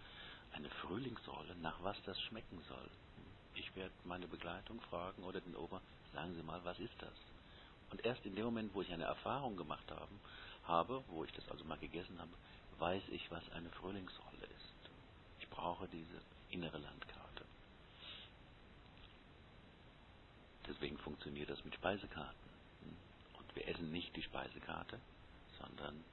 eine 0.54 0.70
Frühlingsrolle, 0.70 1.56
nach 1.58 1.82
was 1.84 1.98
das 2.06 2.20
schmecken 2.24 2.62
soll. 2.68 2.90
Ich 3.56 3.76
werde 3.76 3.94
meine 4.06 4.28
Begleitung 4.28 4.80
fragen 4.82 5.24
oder 5.24 5.42
den 5.42 5.56
Ober, 5.56 5.82
sagen 6.14 6.34
Sie 6.36 6.44
mal, 6.44 6.64
was 6.64 6.80
ist 6.80 6.96
das? 7.00 7.14
Und 7.92 8.04
erst 8.06 8.26
in 8.26 8.36
dem 8.36 8.46
Moment, 8.46 8.74
wo 8.74 8.82
ich 8.82 8.92
eine 8.92 9.04
Erfahrung 9.04 9.56
gemacht 9.56 9.90
habe, 9.92 10.10
habe, 10.66 11.04
wo 11.08 11.24
ich 11.24 11.32
das 11.34 11.48
also 11.50 11.64
mal 11.66 11.78
gegessen 11.78 12.20
habe, 12.20 12.32
weiß 12.80 13.04
ich, 13.12 13.30
was 13.32 13.44
eine 13.52 13.70
Frühlingsrolle 13.70 14.46
ist. 14.46 14.90
Ich 15.40 15.50
brauche 15.50 15.88
diese 15.88 16.22
innere 16.50 16.78
Landkarte. 16.78 17.46
Deswegen 20.68 20.98
funktioniert 20.98 21.50
das 21.50 21.64
mit 21.66 21.76
Speisekarten. 21.76 22.50
Und 23.38 23.56
wir 23.56 23.68
essen 23.68 23.92
nicht 23.92 24.16
die 24.16 24.24
Speisekarte, 24.24 25.00
sondern 25.60 26.04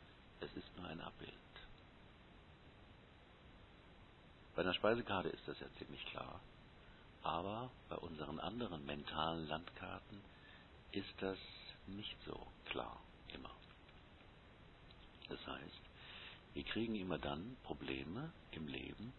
es 0.40 0.52
ist 0.54 0.76
nur 0.76 0.87
ein 0.87 1.00
Abbild. 1.00 1.33
Bei 4.57 4.62
einer 4.62 4.75
Speisekarte 4.75 5.28
ist 5.28 5.47
das 5.47 5.61
ja 5.61 5.66
ziemlich 5.78 6.04
klar, 6.07 6.40
aber 7.23 7.71
bei 7.88 7.97
unseren 7.97 8.40
anderen 8.40 8.85
mentalen 8.85 9.47
Landkarten 9.49 10.21
ist 10.92 11.14
das 11.21 11.38
nicht 11.87 12.16
so 12.26 12.47
klar. 12.66 12.99
Das 15.30 15.46
heißt, 15.46 15.80
wir 16.54 16.64
kriegen 16.64 16.96
immer 16.96 17.18
dann 17.18 17.56
Probleme 17.62 18.32
im 18.50 18.66
Leben, 18.66 19.12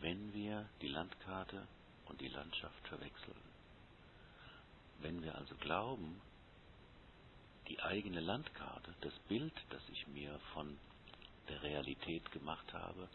wenn 0.00 0.32
wir 0.32 0.66
die 0.80 0.88
Landkarte 0.88 1.68
und 2.06 2.20
die 2.20 2.28
Landschaft 2.28 2.88
verwechseln. 2.88 3.40
Wenn 5.00 5.22
wir 5.22 5.34
also 5.36 5.54
glauben, 5.56 6.20
die 7.68 7.80
eigene 7.82 8.20
Landkarte, 8.20 8.94
das 9.02 9.12
Bild, 9.28 9.52
das 9.68 9.82
ich 9.92 10.06
mir 10.08 10.40
von 10.54 10.78
der 11.48 11.62
Realität 11.62 12.30
gemacht 12.32 12.72
habe, 12.72 13.08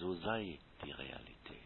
so 0.00 0.14
sei 0.16 0.58
die 0.84 0.90
Realität. 0.90 1.58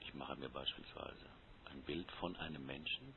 Ich 0.00 0.12
mache 0.12 0.36
mir 0.36 0.50
beispielsweise 0.50 1.26
ein 1.70 1.80
Bild 1.82 2.10
von 2.12 2.36
einem 2.36 2.66
Menschen 2.66 3.14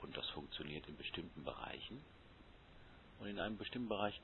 und 0.00 0.16
das 0.16 0.28
funktioniert 0.30 0.86
in 0.86 0.96
bestimmten 0.96 1.42
Bereichen 1.42 2.00
und 3.20 3.26
in 3.26 3.38
einem 3.38 3.56
bestimmten 3.56 3.88
Bereich 3.88 4.20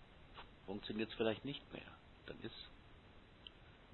funktioniert 0.67 1.11
es 1.11 1.17
vielleicht 1.17 1.45
nicht 1.45 1.73
mehr. 1.73 1.83
Dann 2.27 2.41
ist 2.41 2.55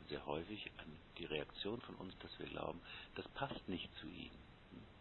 sehr 0.09 0.25
häufig 0.27 0.71
die 1.19 1.25
Reaktion 1.25 1.81
von 1.83 1.95
uns, 1.97 2.15
dass 2.21 2.39
wir 2.39 2.47
glauben, 2.47 2.81
das 3.15 3.27
passt 3.29 3.69
nicht 3.69 3.89
zu 4.01 4.07
ihm. 4.07 4.31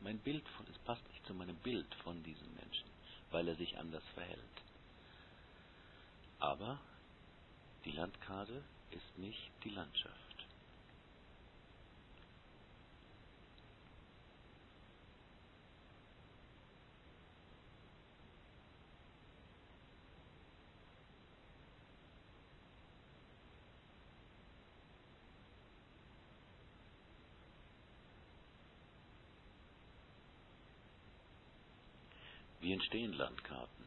Mein 0.02 0.20
Bild 0.20 0.48
von, 0.50 0.66
es 0.72 0.78
passt 0.80 1.08
nicht 1.10 1.26
zu 1.26 1.34
meinem 1.34 1.56
Bild 1.58 1.94
von 2.04 2.22
diesem 2.24 2.56
Menschen, 2.56 2.88
weil 3.32 3.48
er 3.48 3.56
sich 3.56 3.78
anders 3.78 4.04
verhält. 4.14 4.40
Aber 6.40 6.80
die 7.86 7.92
Landkarte 7.92 8.64
ist 8.92 9.18
nicht 9.18 9.52
die 9.64 9.70
Landschaft. 9.70 10.29
Wie 32.62 32.74
entstehen 32.74 33.14
Landkarten? 33.14 33.86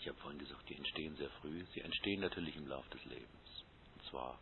Ich 0.00 0.08
habe 0.08 0.18
vorhin 0.18 0.38
gesagt, 0.38 0.68
die 0.68 0.74
entstehen 0.74 1.16
sehr 1.16 1.30
früh. 1.40 1.64
Sie 1.72 1.80
entstehen 1.80 2.20
natürlich 2.20 2.56
im 2.56 2.66
Laufe 2.66 2.90
des 2.90 3.04
Lebens. 3.04 3.64
Und 3.94 4.04
zwar 4.10 4.38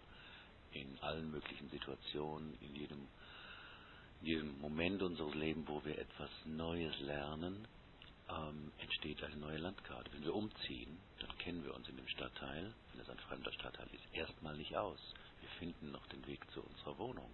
in 0.73 0.99
allen 1.01 1.31
möglichen 1.31 1.69
Situationen, 1.69 2.57
in 2.61 2.75
jedem, 2.75 3.07
in 4.23 4.27
jedem 4.27 4.61
Moment 4.61 5.03
unseres 5.03 5.35
Lebens, 5.35 5.69
wo 5.69 5.85
wir 5.85 5.99
etwas 5.99 6.31
Neues 6.47 6.99
lernen, 7.01 7.69
ähm, 8.31 8.73
entsteht 8.79 9.23
eine 9.23 9.37
neue 9.37 9.59
Landkarte. 9.59 10.11
Wenn 10.13 10.25
wir 10.25 10.35
umziehen, 10.35 10.99
dann 11.21 11.37
kennen 11.39 11.63
wir 11.65 11.75
uns 11.75 11.89
in 11.89 11.97
dem 11.97 12.09
Stadtteil, 12.09 12.73
wenn 12.93 13.01
es 13.01 13.09
ein 13.11 13.19
fremder 13.19 13.53
Stadtteil 13.53 13.89
ist, 13.93 14.15
erstmal 14.15 14.57
nicht 14.57 14.75
aus. 14.75 15.01
Wir 15.41 15.51
finden 15.59 15.93
noch 15.93 16.07
den 16.07 16.27
Weg 16.27 16.51
zu 16.53 16.63
unserer 16.63 16.99
Wohnung. 16.99 17.31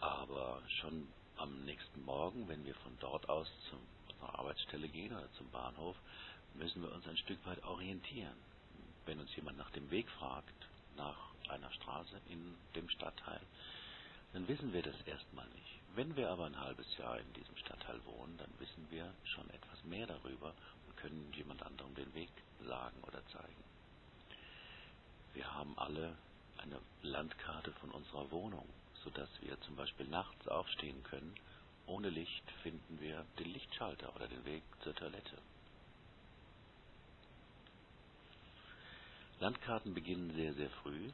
Aber 0.00 0.62
schon 0.80 1.06
am 1.36 1.64
nächsten 1.64 2.04
Morgen, 2.04 2.48
wenn 2.48 2.64
wir 2.64 2.74
von 2.76 2.96
dort 3.00 3.28
aus 3.28 3.48
zum 3.68 3.78
unserer 4.18 4.38
Arbeitsstelle 4.38 4.88
gehen 4.88 5.12
oder 5.12 5.30
zum 5.34 5.50
Bahnhof, 5.50 5.96
müssen 6.54 6.82
wir 6.82 6.92
uns 6.92 7.06
ein 7.06 7.16
Stück 7.16 7.44
weit 7.46 7.62
orientieren. 7.64 8.36
Wenn 9.06 9.20
uns 9.20 9.34
jemand 9.36 9.58
nach 9.58 9.70
dem 9.70 9.90
Weg 9.90 10.08
fragt, 10.10 10.54
nach 10.96 11.16
einer 11.48 11.70
Straße 11.72 12.20
in 12.28 12.54
dem 12.74 12.88
Stadtteil, 12.90 13.40
dann 14.32 14.46
wissen 14.48 14.72
wir 14.72 14.82
das 14.82 15.00
erstmal 15.06 15.46
nicht. 15.48 15.78
Wenn 15.94 16.16
wir 16.16 16.30
aber 16.30 16.46
ein 16.46 16.60
halbes 16.60 16.86
Jahr 16.98 17.18
in 17.18 17.32
diesem 17.32 17.56
Stadtteil 17.56 17.98
wohnen, 18.04 18.36
dann 18.38 18.50
wissen 18.58 18.86
wir 18.90 19.12
schon 19.24 19.48
etwas 19.50 19.82
mehr 19.84 20.06
darüber 20.06 20.52
und 20.86 20.96
können 20.96 21.32
jemand 21.34 21.62
anderem 21.62 21.94
den 21.94 22.12
Weg 22.14 22.30
sagen 22.66 22.96
oder 23.06 23.24
zeigen. 23.28 23.64
Wir 25.32 25.52
haben 25.54 25.78
alle 25.78 26.14
eine 26.58 26.78
Landkarte 27.02 27.72
von 27.74 27.90
unserer 27.90 28.30
Wohnung, 28.30 28.68
sodass 29.04 29.28
wir 29.40 29.58
zum 29.62 29.76
Beispiel 29.76 30.06
nachts 30.08 30.46
aufstehen 30.48 31.02
können 31.04 31.34
ohne 31.88 32.10
Licht 32.10 32.44
finden 32.62 33.00
wir 33.00 33.24
den 33.38 33.52
Lichtschalter 33.52 34.14
oder 34.14 34.28
den 34.28 34.44
Weg 34.44 34.62
zur 34.82 34.94
Toilette. 34.94 35.38
Landkarten 39.40 39.94
beginnen 39.94 40.34
sehr, 40.34 40.52
sehr 40.54 40.70
früh. 40.82 41.10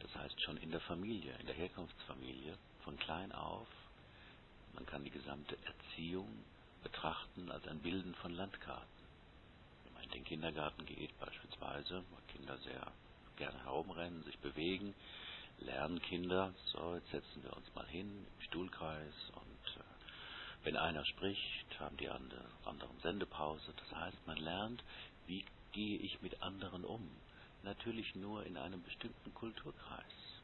Das 0.00 0.14
heißt 0.14 0.40
schon 0.40 0.56
in 0.58 0.70
der 0.70 0.80
Familie, 0.80 1.34
in 1.40 1.46
der 1.46 1.54
Herkunftsfamilie, 1.54 2.56
von 2.84 2.96
klein 2.98 3.32
auf. 3.32 3.66
Man 4.74 4.86
kann 4.86 5.04
die 5.04 5.10
gesamte 5.10 5.58
Erziehung 5.64 6.28
betrachten 6.82 7.50
als 7.50 7.66
ein 7.66 7.80
Bilden 7.80 8.14
von 8.16 8.32
Landkarten. 8.32 8.86
Wenn 9.84 9.94
man 9.94 10.04
in 10.04 10.10
den 10.10 10.24
Kindergarten 10.24 10.86
geht 10.86 11.18
beispielsweise, 11.18 12.04
wo 12.10 12.32
Kinder 12.32 12.56
sehr 12.58 12.92
gerne 13.36 13.62
herumrennen, 13.64 14.22
sich 14.22 14.38
bewegen, 14.38 14.94
lernen 15.60 16.00
Kinder, 16.02 16.54
so 16.72 16.94
jetzt 16.94 17.10
setzen 17.10 17.42
wir 17.42 17.56
uns 17.56 17.74
mal 17.74 17.86
hin 17.86 18.26
im 18.34 18.40
Stuhlkreis 18.42 19.14
und 19.34 19.80
äh, 19.80 19.84
wenn 20.64 20.76
einer 20.76 21.04
spricht, 21.04 21.80
haben 21.80 21.96
die 21.96 22.08
anderen 22.08 23.00
Sendepause. 23.02 23.72
Das 23.76 23.98
heißt, 23.98 24.26
man 24.26 24.38
lernt, 24.38 24.82
wie 25.26 25.44
gehe 25.72 25.98
ich 25.98 26.20
mit 26.20 26.42
anderen 26.42 26.84
um. 26.84 27.08
Natürlich 27.62 28.14
nur 28.14 28.44
in 28.44 28.56
einem 28.56 28.82
bestimmten 28.82 29.32
Kulturkreis. 29.34 30.42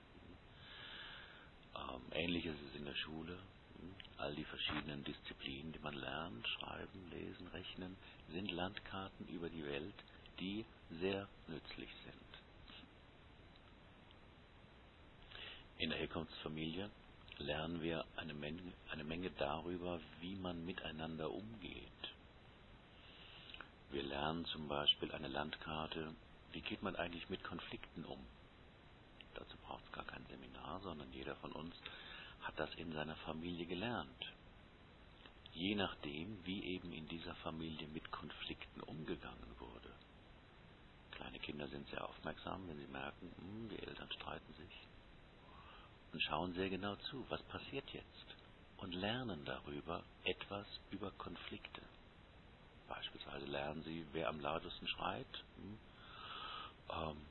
Ähm, 1.76 2.02
ähnlich 2.12 2.47
ist 2.47 2.76
in 2.76 2.85
der 2.85 2.94
Schule. 2.94 3.38
All 4.16 4.35
die 4.35 4.44
verschiedenen 4.44 5.02
Disziplinen, 5.04 5.73
die 5.73 5.78
man 5.80 5.94
lernt, 5.94 6.47
schreiben, 6.49 7.11
lesen, 7.11 7.47
rechnen, 7.49 7.97
sind 8.30 8.50
Landkarten 8.50 9.26
über 9.28 9.50
die 9.50 9.64
Welt, 9.64 9.94
die 10.38 10.64
sehr 11.00 11.28
nützlich 11.49 11.90
sind. 12.04 12.24
In 15.76 15.90
der 15.90 15.99
Herkunftsfamilie 15.99 16.88
lernen 17.38 17.83
wir 17.83 18.04
eine 18.16 18.33
Menge, 18.33 18.62
eine 18.90 19.02
Menge 19.02 19.31
darüber, 19.31 20.00
wie 20.21 20.37
man 20.37 20.64
miteinander 20.64 21.33
umgeht. 21.33 22.14
Wir 23.90 24.04
lernen 24.04 24.45
zum 24.47 24.69
Beispiel 24.69 25.11
eine 25.11 25.26
Landkarte, 25.26 26.14
wie 26.52 26.61
geht 26.61 26.83
man 26.83 26.95
eigentlich 26.95 27.28
mit 27.28 27.43
Konflikten 27.43 28.04
um. 28.04 28.25
Dazu 29.35 29.57
braucht 29.66 29.85
es 29.85 29.93
gar 29.93 30.04
kein 30.04 30.25
Seminar, 30.26 30.81
sondern 30.81 31.12
jeder 31.12 31.35
von 31.37 31.50
uns 31.50 31.75
hat 32.43 32.59
das 32.59 32.73
in 32.76 32.93
seiner 32.93 33.16
Familie 33.16 33.66
gelernt. 33.66 34.33
Je 35.54 35.75
nachdem, 35.75 36.38
wie 36.45 36.62
eben 36.64 36.93
in 36.93 37.09
dieser 37.09 37.35
Familie 37.37 37.88
mit 37.88 38.11
Konflikten 38.12 38.81
umgegangen 38.81 39.59
wurde. 39.59 39.90
Kleine 41.11 41.38
Kinder 41.40 41.66
sind 41.66 41.88
sehr 41.90 42.09
aufmerksam, 42.09 42.69
wenn 42.69 42.78
sie 42.78 42.93
merken, 42.93 43.33
hm, 43.38 43.69
die 43.71 43.83
Eltern 43.83 44.11
streiten 44.12 44.54
sich 44.54 44.85
und 46.14 46.23
schauen 46.23 46.54
sehr 46.54 46.71
genau 46.71 46.94
zu, 47.11 47.26
was 47.28 47.42
passiert 47.49 47.90
jetzt 47.92 48.37
und 48.76 48.94
lernen 48.94 49.44
darüber 49.44 50.04
etwas 50.23 50.66
über 50.92 51.11
Konflikte. 51.11 51.83
Beispielsweise 52.87 53.47
lernen 53.47 53.83
sie, 53.83 54.06
wer 54.12 54.28
am 54.28 54.38
lautesten 54.38 54.87
schreit, 54.87 55.26
hm, 55.56 55.78
ähm, 56.90 57.26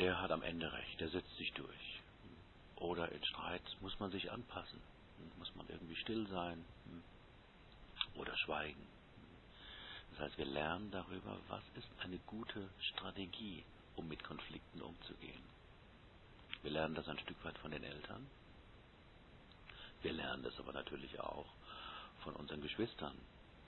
der 0.00 0.20
hat 0.20 0.32
am 0.32 0.42
Ende 0.42 0.72
recht, 0.72 0.98
der 0.98 1.10
setzt 1.10 1.36
sich 1.36 1.52
durch. 1.52 2.00
Oder 2.74 3.12
in 3.12 3.24
Streit 3.24 3.62
muss 3.80 3.96
man 4.00 4.10
sich 4.10 4.28
anpassen, 4.32 4.82
hm, 5.18 5.38
muss 5.38 5.54
man 5.54 5.68
irgendwie 5.68 5.96
still 5.96 6.26
sein 6.26 6.66
hm, 6.86 7.04
oder 8.16 8.36
schweigen. 8.38 8.84
Das 10.10 10.18
heißt, 10.18 10.38
wir 10.38 10.46
lernen 10.46 10.90
darüber, 10.90 11.38
was 11.48 11.62
ist 11.76 11.88
eine 12.00 12.18
gute 12.18 12.68
Strategie, 12.80 13.64
um 13.94 14.08
mit 14.08 14.24
Konflikten 14.24 14.82
umzugehen. 14.82 15.53
Wir 16.64 16.70
lernen 16.70 16.94
das 16.94 17.06
ein 17.08 17.18
Stück 17.18 17.36
weit 17.44 17.58
von 17.58 17.72
den 17.72 17.84
Eltern. 17.84 18.26
Wir 20.00 20.14
lernen 20.14 20.42
das 20.42 20.58
aber 20.58 20.72
natürlich 20.72 21.20
auch 21.20 21.44
von 22.22 22.34
unseren 22.36 22.62
Geschwistern, 22.62 23.12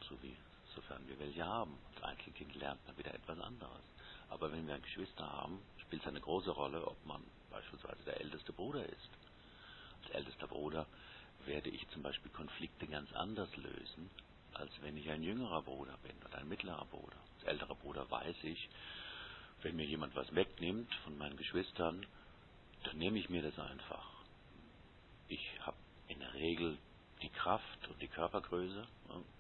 so 0.08 0.16
wie, 0.22 0.34
sofern 0.74 1.06
wir 1.06 1.18
welche 1.18 1.44
haben. 1.44 1.76
Als 1.92 2.04
Einzelkind 2.04 2.54
lernt 2.54 2.80
man 2.86 2.96
wieder 2.96 3.12
etwas 3.12 3.38
anderes. 3.38 3.82
Aber 4.30 4.50
wenn 4.50 4.66
wir 4.66 4.78
Geschwister 4.78 5.30
haben, 5.30 5.60
spielt 5.82 6.00
es 6.00 6.08
eine 6.08 6.22
große 6.22 6.50
Rolle, 6.52 6.86
ob 6.86 6.96
man 7.04 7.22
beispielsweise 7.50 8.02
der 8.06 8.18
älteste 8.18 8.54
Bruder 8.54 8.86
ist. 8.86 9.10
Als 10.04 10.14
ältester 10.14 10.46
Bruder 10.46 10.86
werde 11.44 11.68
ich 11.68 11.86
zum 11.90 12.02
Beispiel 12.02 12.30
Konflikte 12.30 12.86
ganz 12.86 13.12
anders 13.12 13.54
lösen, 13.58 14.08
als 14.54 14.70
wenn 14.80 14.96
ich 14.96 15.10
ein 15.10 15.22
jüngerer 15.22 15.60
Bruder 15.60 15.98
bin 16.02 16.16
oder 16.24 16.38
ein 16.38 16.48
mittlerer 16.48 16.86
Bruder. 16.86 17.18
Als 17.40 17.48
älterer 17.48 17.74
Bruder 17.74 18.10
weiß 18.10 18.36
ich, 18.44 18.70
wenn 19.60 19.76
mir 19.76 19.84
jemand 19.84 20.16
was 20.16 20.34
wegnimmt 20.34 20.94
von 21.04 21.18
meinen 21.18 21.36
Geschwistern, 21.36 22.06
dann 22.86 22.98
nehme 22.98 23.18
ich 23.18 23.28
mir 23.28 23.42
das 23.42 23.58
einfach. 23.58 24.06
Ich 25.28 25.44
habe 25.60 25.76
in 26.08 26.20
der 26.20 26.32
Regel 26.34 26.78
die 27.22 27.30
Kraft 27.30 27.88
und 27.88 28.00
die 28.00 28.08
Körpergröße, 28.08 28.86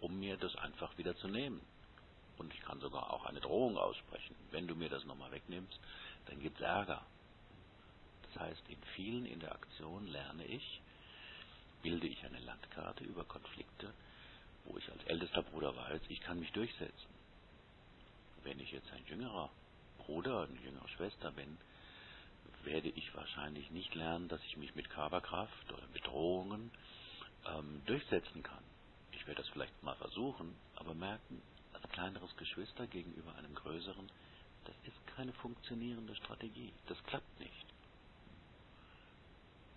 um 0.00 0.18
mir 0.18 0.36
das 0.36 0.54
einfach 0.56 0.96
wieder 0.98 1.14
zu 1.16 1.28
nehmen. 1.28 1.60
Und 2.38 2.52
ich 2.52 2.60
kann 2.60 2.80
sogar 2.80 3.12
auch 3.12 3.24
eine 3.24 3.40
Drohung 3.40 3.78
aussprechen. 3.78 4.34
Wenn 4.50 4.66
du 4.66 4.74
mir 4.74 4.88
das 4.88 5.04
nochmal 5.04 5.30
wegnimmst, 5.30 5.78
dann 6.26 6.40
gibt 6.40 6.56
es 6.56 6.66
Ärger. 6.66 7.02
Das 8.22 8.42
heißt, 8.42 8.62
in 8.68 8.82
vielen 8.94 9.26
Interaktionen 9.26 10.08
lerne 10.08 10.44
ich, 10.44 10.80
bilde 11.82 12.06
ich 12.08 12.24
eine 12.24 12.40
Landkarte 12.40 13.04
über 13.04 13.24
Konflikte, 13.24 13.94
wo 14.64 14.76
ich 14.76 14.90
als 14.90 15.04
ältester 15.04 15.42
Bruder 15.42 15.74
weiß, 15.76 16.02
ich 16.08 16.20
kann 16.20 16.40
mich 16.40 16.50
durchsetzen. 16.52 17.14
Wenn 18.42 18.58
ich 18.58 18.72
jetzt 18.72 18.90
ein 18.92 19.06
jüngerer 19.06 19.50
Bruder, 19.98 20.42
eine 20.42 20.60
jüngere 20.60 20.88
Schwester 20.88 21.30
bin, 21.30 21.56
werde 22.66 22.88
ich 22.90 23.14
wahrscheinlich 23.14 23.70
nicht 23.70 23.94
lernen, 23.94 24.28
dass 24.28 24.42
ich 24.44 24.56
mich 24.56 24.74
mit 24.74 24.90
Körperkraft 24.90 25.72
oder 25.72 25.86
mit 25.94 26.04
Drohungen 26.06 26.70
ähm, 27.46 27.80
durchsetzen 27.86 28.42
kann. 28.42 28.62
Ich 29.12 29.26
werde 29.26 29.42
das 29.42 29.50
vielleicht 29.50 29.82
mal 29.82 29.96
versuchen, 29.96 30.54
aber 30.74 30.94
merken, 30.94 31.40
als 31.72 31.88
kleineres 31.92 32.36
Geschwister 32.36 32.86
gegenüber 32.86 33.34
einem 33.36 33.54
größeren, 33.54 34.10
das 34.64 34.74
ist 34.84 35.06
keine 35.14 35.32
funktionierende 35.34 36.14
Strategie. 36.16 36.72
Das 36.88 37.02
klappt 37.04 37.40
nicht. 37.40 37.66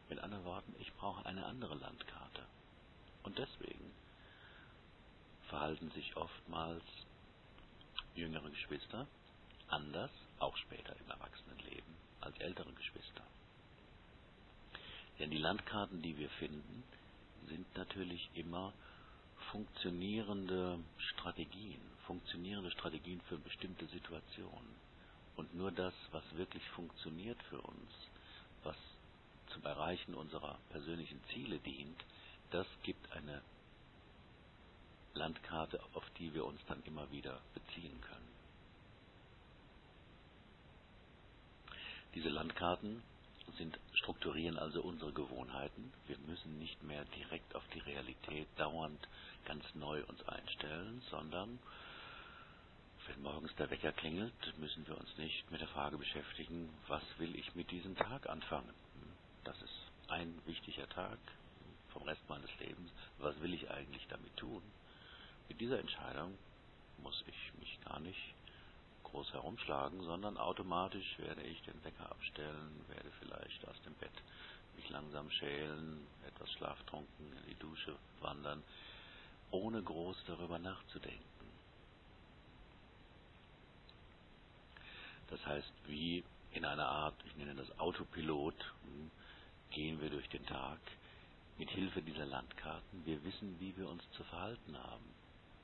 Mit 0.09 0.19
anderen 0.19 0.43
Worten, 0.45 0.75
ich 0.79 0.91
brauche 0.93 1.25
eine 1.25 1.45
andere 1.45 1.75
Landkarte. 1.75 2.43
Und 3.21 3.37
deswegen 3.37 3.91
verhalten 5.47 5.91
sich 5.91 6.15
oftmals 6.17 6.83
jüngere 8.15 8.49
Geschwister 8.49 9.07
anders, 9.67 10.11
auch 10.39 10.57
später 10.57 10.95
im 10.95 11.11
Erwachsenenleben, 11.11 11.98
als 12.21 12.37
ältere 12.39 12.71
Geschwister. 12.73 13.23
Denn 15.19 15.31
die 15.31 15.37
Landkarten, 15.37 16.01
die 16.01 16.17
wir 16.17 16.29
finden, 16.29 16.83
sind 17.47 17.65
natürlich 17.75 18.29
immer 18.35 18.73
funktionierende 19.51 20.79
Strategien, 20.97 21.81
funktionierende 22.05 22.71
Strategien 22.71 23.19
für 23.27 23.37
bestimmte 23.37 23.85
Situationen. 23.87 24.75
Und 25.35 25.53
nur 25.55 25.71
das, 25.71 25.93
was 26.11 26.23
wirklich 26.35 26.63
funktioniert 26.69 27.41
für 27.43 27.61
uns, 27.61 27.91
was 28.63 28.75
zum 29.53 29.65
Erreichen 29.65 30.13
unserer 30.13 30.57
persönlichen 30.69 31.21
Ziele 31.33 31.59
dient, 31.59 31.99
das 32.51 32.67
gibt 32.83 33.11
eine 33.11 33.41
Landkarte, 35.13 35.79
auf 35.93 36.03
die 36.17 36.33
wir 36.33 36.45
uns 36.45 36.59
dann 36.67 36.81
immer 36.83 37.09
wieder 37.11 37.39
beziehen 37.53 37.99
können. 38.01 38.28
Diese 42.15 42.29
Landkarten 42.29 43.03
sind, 43.57 43.79
strukturieren 43.93 44.57
also 44.57 44.81
unsere 44.81 45.11
Gewohnheiten. 45.13 45.93
Wir 46.07 46.17
müssen 46.19 46.59
nicht 46.59 46.81
mehr 46.83 47.05
direkt 47.15 47.55
auf 47.55 47.63
die 47.73 47.79
Realität 47.79 48.47
dauernd 48.57 49.07
ganz 49.45 49.63
neu 49.75 50.03
uns 50.05 50.21
einstellen, 50.27 51.01
sondern 51.09 51.59
wenn 53.07 53.21
morgens 53.23 53.53
der 53.55 53.69
Wecker 53.71 53.91
klingelt, 53.91 54.33
müssen 54.59 54.87
wir 54.87 54.97
uns 54.97 55.17
nicht 55.17 55.49
mit 55.51 55.61
der 55.61 55.67
Frage 55.69 55.97
beschäftigen, 55.97 56.69
was 56.87 57.01
will 57.17 57.35
ich 57.35 57.55
mit 57.55 57.71
diesem 57.71 57.95
Tag 57.95 58.29
anfangen. 58.29 58.73
Das 59.43 59.59
ist 59.61 59.91
ein 60.09 60.39
wichtiger 60.45 60.87
Tag 60.89 61.17
vom 61.91 62.03
Rest 62.03 62.21
meines 62.29 62.49
Lebens. 62.59 62.91
Was 63.17 63.39
will 63.41 63.53
ich 63.53 63.69
eigentlich 63.71 64.05
damit 64.09 64.35
tun? 64.37 64.61
Mit 65.47 65.59
dieser 65.59 65.79
Entscheidung 65.79 66.37
muss 67.01 67.23
ich 67.27 67.59
mich 67.59 67.79
gar 67.85 67.99
nicht 67.99 68.35
groß 69.11 69.33
herumschlagen, 69.33 70.01
sondern 70.03 70.37
automatisch 70.37 71.17
werde 71.19 71.41
ich 71.43 71.61
den 71.63 71.83
Wecker 71.83 72.11
abstellen, 72.11 72.85
werde 72.87 73.09
vielleicht 73.19 73.67
aus 73.67 73.81
dem 73.85 73.93
Bett 73.95 74.11
mich 74.75 74.89
langsam 74.89 75.29
schälen, 75.31 76.05
etwas 76.27 76.51
schlaftrunken 76.53 77.33
in 77.37 77.49
die 77.49 77.59
Dusche 77.59 77.95
wandern, 78.21 78.63
ohne 79.51 79.81
groß 79.81 80.17
darüber 80.27 80.59
nachzudenken. 80.59 81.23
Das 85.29 85.45
heißt, 85.45 85.71
wie 85.87 86.23
in 86.51 86.65
einer 86.65 86.87
Art, 86.87 87.15
ich 87.25 87.35
nenne 87.35 87.55
das 87.55 87.79
Autopilot, 87.79 88.55
hm, 88.83 89.11
gehen 89.71 90.01
wir 90.01 90.09
durch 90.09 90.27
den 90.29 90.45
Tag 90.45 90.79
mit 91.57 91.69
Hilfe 91.69 92.01
dieser 92.01 92.25
Landkarten. 92.25 93.05
Wir 93.05 93.23
wissen, 93.23 93.59
wie 93.59 93.75
wir 93.77 93.87
uns 93.87 94.03
zu 94.11 94.23
verhalten 94.23 94.77
haben. 94.77 95.03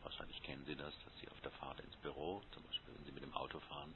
Wahrscheinlich 0.06 0.42
kennen 0.44 0.66
Sie 0.66 0.76
das, 0.76 0.94
dass 1.04 1.18
Sie 1.20 1.30
auf 1.30 1.42
der 1.42 1.52
Fahrt 1.54 1.80
ins 1.82 1.96
Büro, 1.98 2.44
zum 2.54 2.64
Beispiel 2.64 2.94
wenn 2.96 3.06
Sie 3.06 3.12
mit 3.12 3.24
dem 3.24 3.34
Auto 3.34 3.60
fahren, 3.62 3.94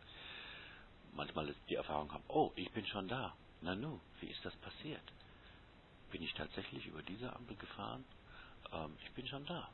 manchmal 1.14 1.56
die 1.70 1.76
Erfahrung 1.76 2.12
haben, 2.12 2.24
oh, 2.28 2.52
ich 2.56 2.72
bin 2.72 2.86
schon 2.88 3.08
da. 3.08 3.36
Na 3.62 3.76
nu, 3.76 4.02
wie 4.20 4.28
ist 4.28 4.44
das 4.44 4.56
passiert? 4.58 5.04
Bin 6.12 6.24
ich 6.24 6.34
tatsächlich 6.34 6.88
über 6.88 7.04
diese 7.04 7.32
Ampel 7.36 7.56
gefahren? 7.58 8.06
Ähm, 8.72 8.98
ich 9.04 9.12
bin 9.14 9.28
schon 9.28 9.46
da. 9.46 9.70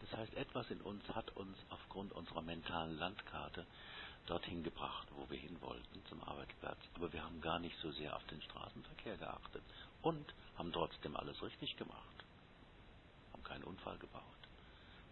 Das 0.00 0.12
heißt, 0.12 0.34
etwas 0.34 0.70
in 0.70 0.82
uns 0.82 1.02
hat 1.10 1.30
uns 1.36 1.56
aufgrund 1.70 2.12
unserer 2.12 2.42
mentalen 2.42 2.98
Landkarte 2.98 3.66
dorthin 4.26 4.62
gebracht, 4.62 5.08
wo 5.12 5.28
wir 5.30 5.38
hin 5.38 5.60
wollten, 5.62 6.04
zum 6.10 6.22
Arbeitsplatz. 6.22 6.78
Aber 6.94 7.12
wir 7.12 7.24
haben 7.24 7.40
gar 7.40 7.58
nicht 7.60 7.76
so 7.78 7.90
sehr 7.92 8.14
auf 8.14 8.24
den 8.26 8.42
Straßenverkehr 8.42 9.16
geachtet 9.16 9.64
und 10.02 10.34
haben 10.56 10.72
trotzdem 10.72 11.16
alles 11.16 11.40
richtig 11.42 11.76
gemacht. 11.76 12.24
Haben 13.32 13.44
keinen 13.44 13.64
Unfall 13.64 13.98
gebaut. 13.98 14.35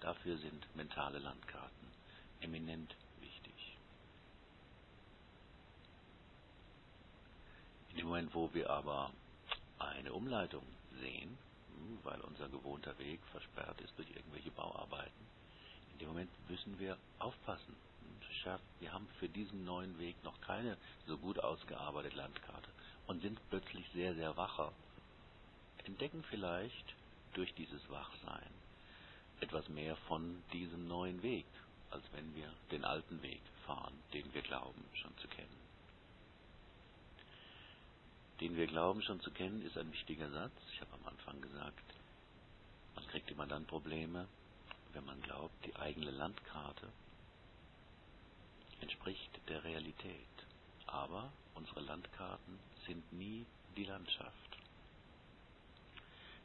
Dafür 0.05 0.37
sind 0.37 0.67
mentale 0.77 1.19
Landkarten 1.19 1.89
eminent 2.43 2.95
wichtig. 3.21 3.55
In 7.89 7.97
dem 7.97 8.09
Moment, 8.09 8.35
wo 8.35 8.53
wir 8.53 8.69
aber 8.69 9.11
eine 9.79 10.13
Umleitung 10.13 10.63
sehen, 11.01 11.39
hm, 11.69 11.99
weil 12.03 12.21
unser 12.21 12.51
gewohnter 12.51 12.99
Weg 12.99 13.19
versperrt 13.33 13.81
ist 13.81 13.97
durch 13.97 14.11
irgendwelche 14.11 14.51
Bauarbeiten, 14.51 15.27
in 15.95 16.01
dem 16.01 16.09
Moment 16.09 16.51
müssen 16.51 16.79
wir 16.79 16.99
aufpassen. 17.19 17.75
Wir 18.81 18.93
haben 18.93 19.09
für 19.19 19.29
diesen 19.31 19.65
neuen 19.65 19.99
Weg 19.99 20.23
noch 20.23 20.39
keine 20.43 20.77
so 21.07 21.17
gut 21.17 21.39
ausgearbeitete 21.39 22.17
Landkarte 22.17 22.69
und 23.07 23.23
sind 23.23 23.39
plötzlich 23.49 23.87
sehr, 23.95 24.15
sehr 24.15 24.37
wacher. 24.37 24.71
Entdecken 25.87 26.23
vielleicht 26.29 26.95
durch 27.33 27.55
dieses 27.55 27.89
Wachsein 27.89 28.64
etwas 29.41 29.69
mehr 29.69 29.97
von 30.09 30.43
diesem 30.53 30.89
neuen 30.89 31.23
Weg, 31.23 31.47
als 31.91 32.03
wenn 32.13 32.35
wir 32.35 32.53
den 32.71 32.85
alten 32.85 33.23
Weg 33.23 33.41
fahren, 33.67 33.95
den 34.13 34.33
wir 34.35 34.43
glauben 34.43 34.85
schon 34.95 35.17
zu 35.19 35.29
kennen. 35.29 35.65
Den 38.41 38.57
wir 38.57 38.67
glauben 38.67 39.03
schon 39.03 39.21
zu 39.21 39.31
kennen, 39.31 39.65
ist 39.65 39.79
ein 39.79 39.93
wichtiger 39.93 40.31
Satz. 40.31 40.53
Ich 40.73 40.81
habe 40.81 40.93
am 40.95 41.09
Anfang 41.09 41.41
gesagt, 41.41 41.85
man 42.97 43.07
kriegt 43.09 43.31
immer 43.31 43.47
dann 43.47 43.65
Probleme, 43.67 44.27
wenn 44.93 45.05
man 45.05 45.21
glaubt, 45.23 45.55
die 45.65 45.75
eigene 45.77 46.11
Landkarte 46.11 46.89
entspricht 48.81 49.41
der 49.49 49.63
Realität. 49.65 50.27
Aber 50.87 51.33
unsere 51.55 51.81
Landkarten 51.81 52.59
sind 52.87 53.13
nie 53.13 53.47
die 53.77 53.85
Landschaft. 53.85 54.59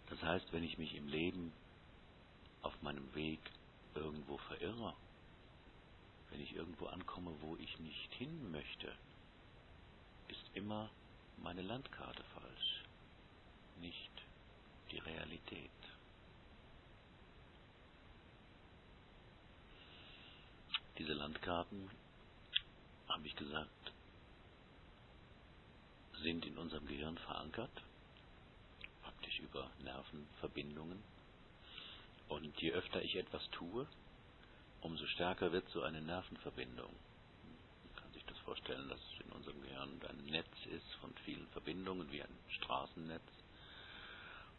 Das 0.09 0.21
heißt, 0.21 0.51
wenn 0.51 0.63
ich 0.63 0.77
mich 0.77 0.95
im 0.95 1.07
Leben 1.07 1.51
auf 2.61 2.81
meinem 2.81 3.13
Weg 3.15 3.39
irgendwo 3.95 4.37
verirre, 4.37 4.93
wenn 6.29 6.41
ich 6.41 6.55
irgendwo 6.55 6.87
ankomme, 6.87 7.33
wo 7.41 7.55
ich 7.57 7.79
nicht 7.79 8.13
hin 8.13 8.51
möchte, 8.51 8.93
ist 10.27 10.43
immer 10.53 10.89
meine 11.37 11.61
Landkarte 11.61 12.23
falsch, 12.35 12.83
nicht 13.81 14.11
die 14.91 14.99
Realität. 14.99 15.69
Diese 20.97 21.13
Landkarten, 21.13 21.89
habe 23.07 23.25
ich 23.25 23.35
gesagt, 23.35 23.91
sind 26.21 26.45
in 26.45 26.57
unserem 26.57 26.85
Gehirn 26.85 27.17
verankert, 27.17 27.71
praktisch 29.01 29.39
über 29.39 29.69
Nervenverbindungen. 29.83 31.01
Und 32.29 32.59
je 32.61 32.71
öfter 32.71 33.01
ich 33.01 33.15
etwas 33.15 33.47
tue, 33.51 33.87
umso 34.81 35.05
stärker 35.07 35.51
wird 35.51 35.67
so 35.69 35.81
eine 35.81 36.01
Nervenverbindung. 36.01 36.91
Man 37.83 37.95
kann 37.95 38.13
sich 38.13 38.23
das 38.25 38.37
vorstellen, 38.39 38.87
dass 38.87 38.99
in 39.25 39.31
unserem 39.31 39.61
Gehirn 39.61 39.99
ein 40.07 40.25
Netz 40.25 40.65
ist 40.67 40.93
von 41.01 41.13
vielen 41.25 41.47
Verbindungen, 41.49 42.09
wie 42.11 42.21
ein 42.21 42.37
Straßennetz. 42.49 43.23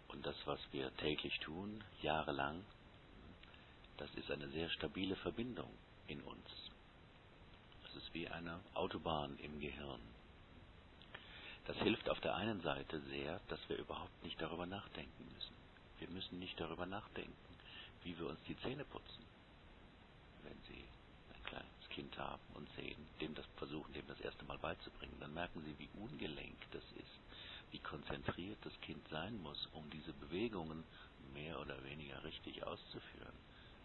Und 0.09 0.27
das, 0.27 0.37
was 0.45 0.61
wir 0.73 0.95
täglich 0.97 1.39
tun, 1.41 1.83
jahrelang, 2.03 2.65
das 3.97 4.13
ist 4.15 4.31
eine 4.31 4.49
sehr 4.49 4.69
stabile 4.71 5.15
Verbindung 5.17 5.71
in 6.09 6.21
uns. 6.23 6.49
Es 7.89 7.97
ist 7.97 8.13
wie 8.15 8.29
eine 8.29 8.61
Autobahn 8.75 9.39
im 9.39 9.61
Gehirn. 9.61 10.01
Das 11.67 11.77
hilft 11.77 12.09
auf 12.11 12.19
der 12.21 12.35
einen 12.35 12.61
Seite 12.63 13.01
sehr, 13.03 13.41
dass 13.49 13.61
wir 13.69 13.77
überhaupt 13.77 14.25
nicht 14.25 14.41
darüber 14.41 14.67
nachdenken 14.67 15.25
müssen. 15.33 15.55
Wir 15.99 16.09
müssen 16.09 16.39
nicht 16.39 16.59
darüber 16.59 16.87
nachdenken, 16.87 17.50
wie 18.05 18.19
wir 18.19 18.27
uns 18.29 18.41
die 18.49 18.59
Zähne 18.61 18.85
putzen, 18.85 19.27
wenn 20.43 20.61
Sie 20.69 20.85
ein 21.35 21.43
kleines 21.45 21.89
Kind 21.91 22.17
haben 22.19 22.43
und 22.55 22.69
sehen, 22.77 23.07
dem 23.21 23.35
das 23.35 23.47
versuchen, 23.57 23.93
dem 23.93 24.07
das 24.07 24.21
erste 24.21 24.45
Mal 24.45 24.59
beizubringen, 24.59 25.19
dann 25.21 25.35
merken 25.35 25.63
Sie, 25.65 25.79
wie 25.79 25.89
ungelenk 26.01 26.59
das 26.73 26.85
ist, 26.93 27.21
wie 27.71 27.79
konzentriert 27.81 28.59
das 28.65 28.79
Kind 28.83 29.07
sein 29.09 29.41
muss, 29.43 29.67
um 29.73 29.89
diese 29.91 30.13
Bewegungen 30.15 30.85
mehr 31.35 31.61
oder 31.61 31.83
weniger 31.85 32.23
richtig 32.25 32.63
auszuführen. 32.65 33.35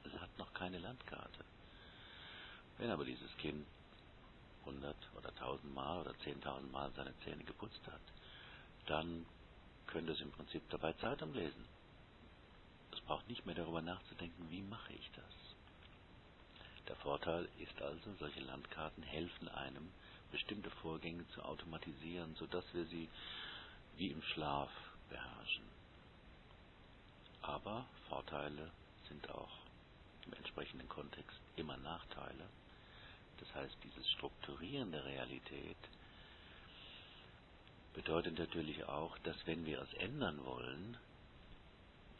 Es 0.03 0.13
hat 0.19 0.37
noch 0.37 0.53
keine 0.53 0.79
Landkarte. 0.79 1.45
Wenn 2.77 2.91
aber 2.91 3.05
dieses 3.05 3.35
Kind 3.37 3.67
100 4.61 4.95
oder 5.17 5.29
1000 5.29 5.73
Mal 5.73 6.01
oder 6.01 6.11
10.000 6.11 6.71
Mal 6.71 6.91
seine 6.95 7.13
Zähne 7.23 7.43
geputzt 7.43 7.81
hat, 7.87 8.01
dann 8.87 9.25
könnte 9.87 10.13
es 10.13 10.21
im 10.21 10.31
Prinzip 10.31 10.69
dabei 10.69 10.93
Zeitung 10.93 11.33
lesen. 11.33 11.65
Es 12.95 13.01
braucht 13.01 13.27
nicht 13.27 13.45
mehr 13.45 13.55
darüber 13.55 13.81
nachzudenken, 13.81 14.49
wie 14.49 14.61
mache 14.61 14.93
ich 14.93 15.11
das. 15.15 15.45
Der 16.87 16.95
Vorteil 16.97 17.49
ist 17.59 17.81
also, 17.81 18.13
solche 18.19 18.39
Landkarten 18.39 19.03
helfen 19.03 19.49
einem, 19.49 19.91
bestimmte 20.31 20.69
Vorgänge 20.69 21.27
zu 21.29 21.43
automatisieren, 21.43 22.35
sodass 22.35 22.63
wir 22.73 22.85
sie 22.85 23.09
wie 23.97 24.11
im 24.11 24.21
Schlaf 24.21 24.69
beherrschen. 25.09 25.65
Aber 27.41 27.85
Vorteile 28.09 28.71
sind 29.09 29.29
auch 29.29 29.57
im 30.25 30.33
entsprechenden 30.33 30.87
Kontext 30.87 31.37
immer 31.57 31.77
Nachteile. 31.77 32.49
Das 33.39 33.53
heißt, 33.55 33.75
dieses 33.83 34.09
Strukturieren 34.11 34.91
der 34.91 35.05
Realität 35.05 35.77
bedeutet 37.93 38.39
natürlich 38.39 38.83
auch, 38.85 39.17
dass 39.19 39.35
wenn 39.45 39.65
wir 39.65 39.81
es 39.81 39.93
ändern 39.95 40.43
wollen, 40.45 40.97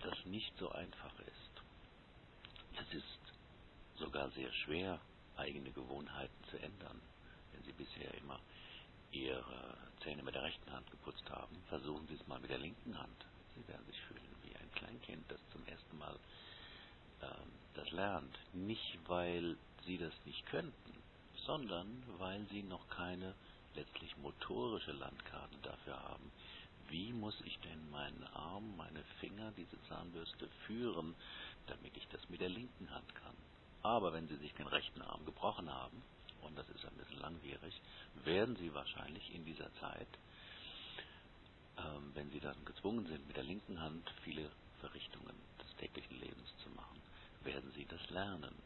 das 0.06 0.26
nicht 0.26 0.56
so 0.58 0.70
einfach 0.72 1.20
ist. 1.20 1.64
Es 2.80 2.94
ist 2.94 3.34
sogar 3.98 4.30
sehr 4.32 4.52
schwer, 4.54 5.02
eigene 5.36 5.72
Gewohnheiten 5.72 6.44
zu 6.50 6.58
ändern. 6.60 7.02
Wenn 7.52 7.64
Sie 7.64 7.74
bisher 7.74 8.14
immer 8.16 8.40
Ihre 9.12 9.78
Zähne 10.04 10.24
mit 10.24 10.36
der 10.36 10.44
rechten 10.44 10.72
Hand 10.72 10.90
geputzt 10.92 11.30
haben, 11.30 11.56
versuchen 11.70 12.08
Sie 12.08 12.16
es 12.16 12.28
mal 12.28 12.40
mit 12.40 12.52
der 12.52 12.60
linken 12.60 12.98
Hand. 12.98 13.26
Sie 13.56 13.68
werden 13.68 13.86
sich 13.86 14.00
fühlen 14.02 14.36
wie 14.44 14.56
ein 14.58 14.72
Kleinkind, 14.72 15.24
das 15.32 15.40
zum 15.52 15.66
ersten 15.66 15.98
Mal 15.98 16.20
ähm, 17.22 17.52
das 17.74 17.90
lernt. 17.92 18.38
Nicht, 18.54 19.00
weil 19.08 19.58
Sie 19.86 19.98
das 19.98 20.14
nicht 20.26 20.46
könnten, 20.48 21.04
sondern 21.46 22.04
weil 22.20 22.46
Sie 22.50 22.64
noch 22.64 22.88
keine 22.90 23.36
letztlich 23.76 24.16
motorische 24.18 24.92
Landkarte 24.94 25.58
dafür 25.64 26.02
haben. 26.02 26.32
Wie 26.90 27.14
muss 27.14 27.40
ich 27.42 27.60
denn 27.62 27.90
meinen 27.90 28.24
Arm, 28.26 28.78
meine 28.78 29.04
Finger, 29.20 29.52
diese 29.54 29.82
Zahnbürste 29.84 30.50
führen, 30.68 31.16
damit 31.68 31.98
ich 31.98 32.08
das 32.10 32.28
mit 32.30 32.42
der 32.42 32.50
linken 32.50 32.92
Hand 32.92 33.14
kann? 33.16 33.38
Aber 33.82 34.14
wenn 34.14 34.28
Sie 34.28 34.38
sich 34.38 34.54
den 34.56 34.68
rechten 34.68 35.02
Arm 35.04 35.26
gebrochen 35.26 35.70
haben, 35.72 36.06
und 36.42 36.56
das 36.58 36.70
ist 36.70 36.86
ein 36.86 36.98
bisschen 36.98 37.20
langwierig, 37.20 37.82
werden 38.16 38.56
Sie 38.58 38.74
wahrscheinlich 38.74 39.30
in 39.34 39.46
dieser 39.46 39.74
Zeit, 39.76 40.10
ähm, 41.78 42.16
wenn 42.16 42.32
Sie 42.32 42.40
dann 42.42 42.66
gezwungen 42.66 43.08
sind, 43.08 43.28
mit 43.28 43.38
der 43.38 43.44
linken 43.44 43.80
Hand 43.82 44.10
viele 44.24 44.52
Verrichtungen 44.80 45.48
des 45.62 45.76
täglichen 45.78 46.18
Lebens 46.18 46.50
zu 46.64 46.70
machen, 46.72 47.04
werden 47.42 47.72
Sie 47.74 47.86
das 47.88 48.10
lernen. 48.10 48.64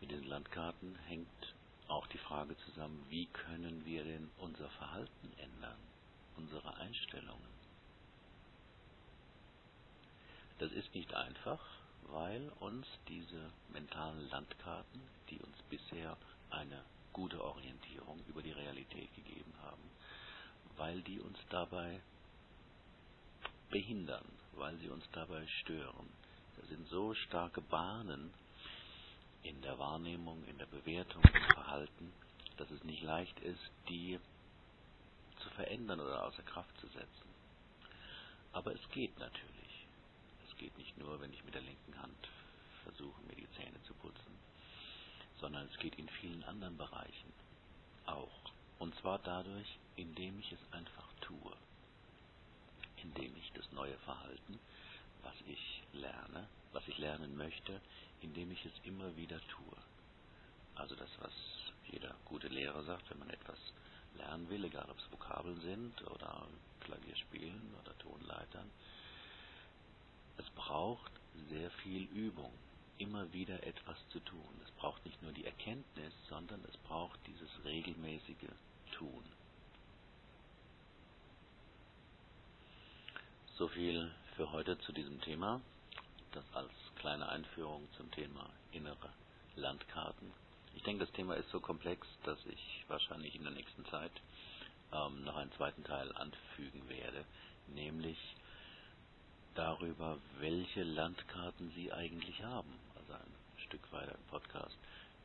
Mit 0.00 0.10
den 0.10 0.24
Landkarten 0.24 0.96
hängt 1.06 1.54
auch 1.88 2.06
die 2.06 2.18
Frage 2.18 2.56
zusammen, 2.58 3.04
wie 3.08 3.26
können 3.26 3.84
wir 3.84 4.04
denn 4.04 4.30
unser 4.38 4.68
Verhalten 4.70 5.32
ändern, 5.38 5.78
unsere 6.36 6.74
Einstellungen. 6.76 7.50
Das 10.58 10.72
ist 10.72 10.94
nicht 10.94 11.12
einfach, 11.14 11.60
weil 12.08 12.50
uns 12.60 12.86
diese 13.08 13.50
mentalen 13.72 14.28
Landkarten, 14.30 15.00
die 15.30 15.38
uns 15.38 15.56
bisher 15.68 16.16
eine 16.50 16.84
gute 17.12 17.42
Orientierung 17.42 18.20
über 18.28 18.42
die 18.42 18.52
Realität 18.52 19.14
gegeben 19.14 19.52
haben, 19.62 19.82
weil 20.76 21.00
die 21.02 21.20
uns 21.20 21.38
dabei 21.50 22.00
behindern, 23.70 24.24
weil 24.52 24.76
sie 24.78 24.88
uns 24.88 25.04
dabei 25.12 25.46
stören. 25.62 26.08
Das 26.56 26.68
sind 26.68 26.88
so 26.88 27.14
starke 27.14 27.60
Bahnen 27.62 28.32
in 29.42 29.60
der 29.62 29.78
Wahrnehmung, 29.78 30.44
in 30.46 30.58
der 30.58 30.66
Bewertung, 30.66 31.22
im 31.22 31.54
Verhalten, 31.54 32.12
dass 32.56 32.70
es 32.70 32.82
nicht 32.84 33.02
leicht 33.02 33.38
ist, 33.40 33.70
die 33.88 34.18
zu 35.42 35.48
verändern 35.50 36.00
oder 36.00 36.24
außer 36.24 36.42
Kraft 36.42 36.78
zu 36.80 36.86
setzen. 36.88 37.30
Aber 38.52 38.74
es 38.74 38.90
geht 38.90 39.18
natürlich. 39.18 39.86
Es 40.48 40.56
geht 40.58 40.76
nicht 40.76 40.98
nur, 40.98 41.20
wenn 41.20 41.32
ich 41.32 41.44
mit 41.44 41.54
der 41.54 41.62
linken 41.62 42.00
Hand 42.02 42.28
versuche, 42.84 43.22
mir 43.22 43.36
die 43.36 43.50
Zähne 43.56 43.82
zu 43.84 43.94
putzen, 43.94 44.38
sondern 45.40 45.66
es 45.66 45.78
geht 45.78 45.94
in 45.98 46.08
vielen 46.20 46.42
anderen 46.44 46.76
Bereichen 46.76 47.32
auch. 48.06 48.28
Und 48.78 48.94
zwar 48.96 49.18
dadurch, 49.20 49.78
indem 49.96 50.38
ich 50.40 50.52
es 50.52 50.72
einfach 50.72 51.08
tue. 51.20 51.56
Indem 53.02 53.20
indem 53.20 53.36
ich 53.36 53.52
das 53.52 53.70
neue 53.72 53.96
Verhalten, 53.98 54.58
was 55.22 55.34
ich 55.46 55.82
lerne, 55.92 56.48
was 56.72 56.86
ich 56.88 56.98
lernen 56.98 57.36
möchte, 57.36 57.80
indem 58.20 58.50
ich 58.50 58.64
es 58.64 58.72
immer 58.84 59.16
wieder 59.16 59.40
tue. 59.48 59.76
Also 60.74 60.94
das, 60.94 61.10
was 61.20 61.32
jeder 61.90 62.14
gute 62.24 62.48
Lehrer 62.48 62.82
sagt, 62.84 63.10
wenn 63.10 63.18
man 63.18 63.30
etwas 63.30 63.58
lernen 64.16 64.48
will, 64.48 64.64
egal 64.64 64.88
ob 64.90 64.98
es 64.98 65.12
Vokabeln 65.12 65.60
sind 65.60 66.02
oder 66.10 66.46
Klavierspielen 66.80 67.74
oder 67.82 67.96
Tonleitern, 67.98 68.70
es 70.38 70.48
braucht 70.50 71.12
sehr 71.50 71.70
viel 71.82 72.04
Übung, 72.04 72.52
immer 72.98 73.32
wieder 73.32 73.62
etwas 73.66 73.96
zu 74.10 74.20
tun. 74.20 74.60
Es 74.64 74.70
braucht 74.72 75.04
nicht 75.04 75.22
nur 75.22 75.32
die 75.32 75.44
Erkenntnis, 75.44 76.12
sondern 76.28 76.62
es 76.68 76.76
braucht 76.78 77.18
dieses 77.26 77.50
regelmäßige 77.64 78.50
Tun. 78.92 79.24
So 83.56 83.68
viel 83.68 84.10
für 84.36 84.50
heute 84.52 84.78
zu 84.78 84.92
diesem 84.92 85.20
Thema. 85.20 85.60
Das 86.32 86.44
als 86.54 86.70
kleine 86.96 87.28
Einführung 87.28 87.88
zum 87.96 88.08
Thema 88.12 88.48
innere 88.70 89.10
Landkarten. 89.56 90.32
Ich 90.76 90.82
denke, 90.84 91.04
das 91.04 91.12
Thema 91.14 91.34
ist 91.34 91.50
so 91.50 91.58
komplex, 91.58 92.06
dass 92.24 92.38
ich 92.46 92.84
wahrscheinlich 92.86 93.34
in 93.34 93.42
der 93.42 93.52
nächsten 93.52 93.84
Zeit 93.86 94.12
ähm, 94.92 95.24
noch 95.24 95.36
einen 95.36 95.50
zweiten 95.52 95.82
Teil 95.82 96.12
anfügen 96.12 96.88
werde, 96.88 97.24
nämlich 97.68 98.16
darüber, 99.54 100.18
welche 100.38 100.84
Landkarten 100.84 101.72
Sie 101.74 101.92
eigentlich 101.92 102.42
haben. 102.44 102.78
Also 102.94 103.14
ein 103.14 103.34
Stück 103.66 103.92
weiter 103.92 104.14
im 104.14 104.24
Podcast 104.30 104.76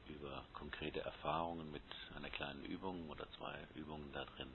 über 0.08 0.44
konkrete 0.54 1.02
Erfahrungen 1.02 1.72
mit 1.72 1.84
einer 2.16 2.30
kleinen 2.30 2.66
Übung 2.66 3.10
oder 3.10 3.30
zwei 3.38 3.56
Übungen 3.76 4.12
da 4.12 4.26
drin, 4.26 4.52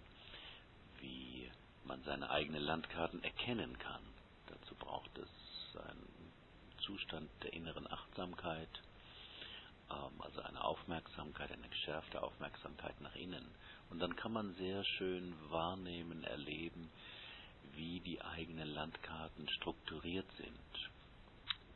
wie 1.01 1.49
man 1.85 2.03
seine 2.03 2.29
eigenen 2.31 2.63
Landkarten 2.63 3.23
erkennen 3.23 3.79
kann. 3.79 4.03
Dazu 4.49 4.75
braucht 4.75 5.17
es 5.17 5.29
einen 5.77 6.10
Zustand 6.81 7.29
der 7.43 7.53
inneren 7.53 7.90
Achtsamkeit, 7.90 8.69
ähm, 9.90 10.21
also 10.21 10.43
eine 10.43 10.62
Aufmerksamkeit, 10.62 11.51
eine 11.53 11.69
geschärfte 11.69 12.23
Aufmerksamkeit 12.23 13.01
nach 13.01 13.14
innen. 13.14 13.47
Und 13.90 14.01
dann 14.01 14.16
kann 14.16 14.33
man 14.33 14.55
sehr 14.55 14.85
schön 14.85 15.35
wahrnehmen, 15.51 16.25
erleben, 16.25 16.90
wie 17.75 18.01
die 18.01 18.21
eigenen 18.23 18.69
Landkarten 18.69 19.49
strukturiert 19.49 20.31
sind. 20.37 20.90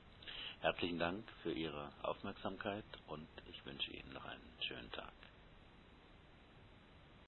Herzlichen 0.61 0.99
Dank 0.99 1.31
für 1.42 1.53
Ihre 1.53 1.92
Aufmerksamkeit 2.03 2.87
und 3.07 3.29
ich 3.47 3.64
wünsche 3.66 3.92
Ihnen 3.92 4.12
noch 4.14 4.25
einen 4.25 4.57
schönen 4.62 4.90
Tag. 4.92 5.17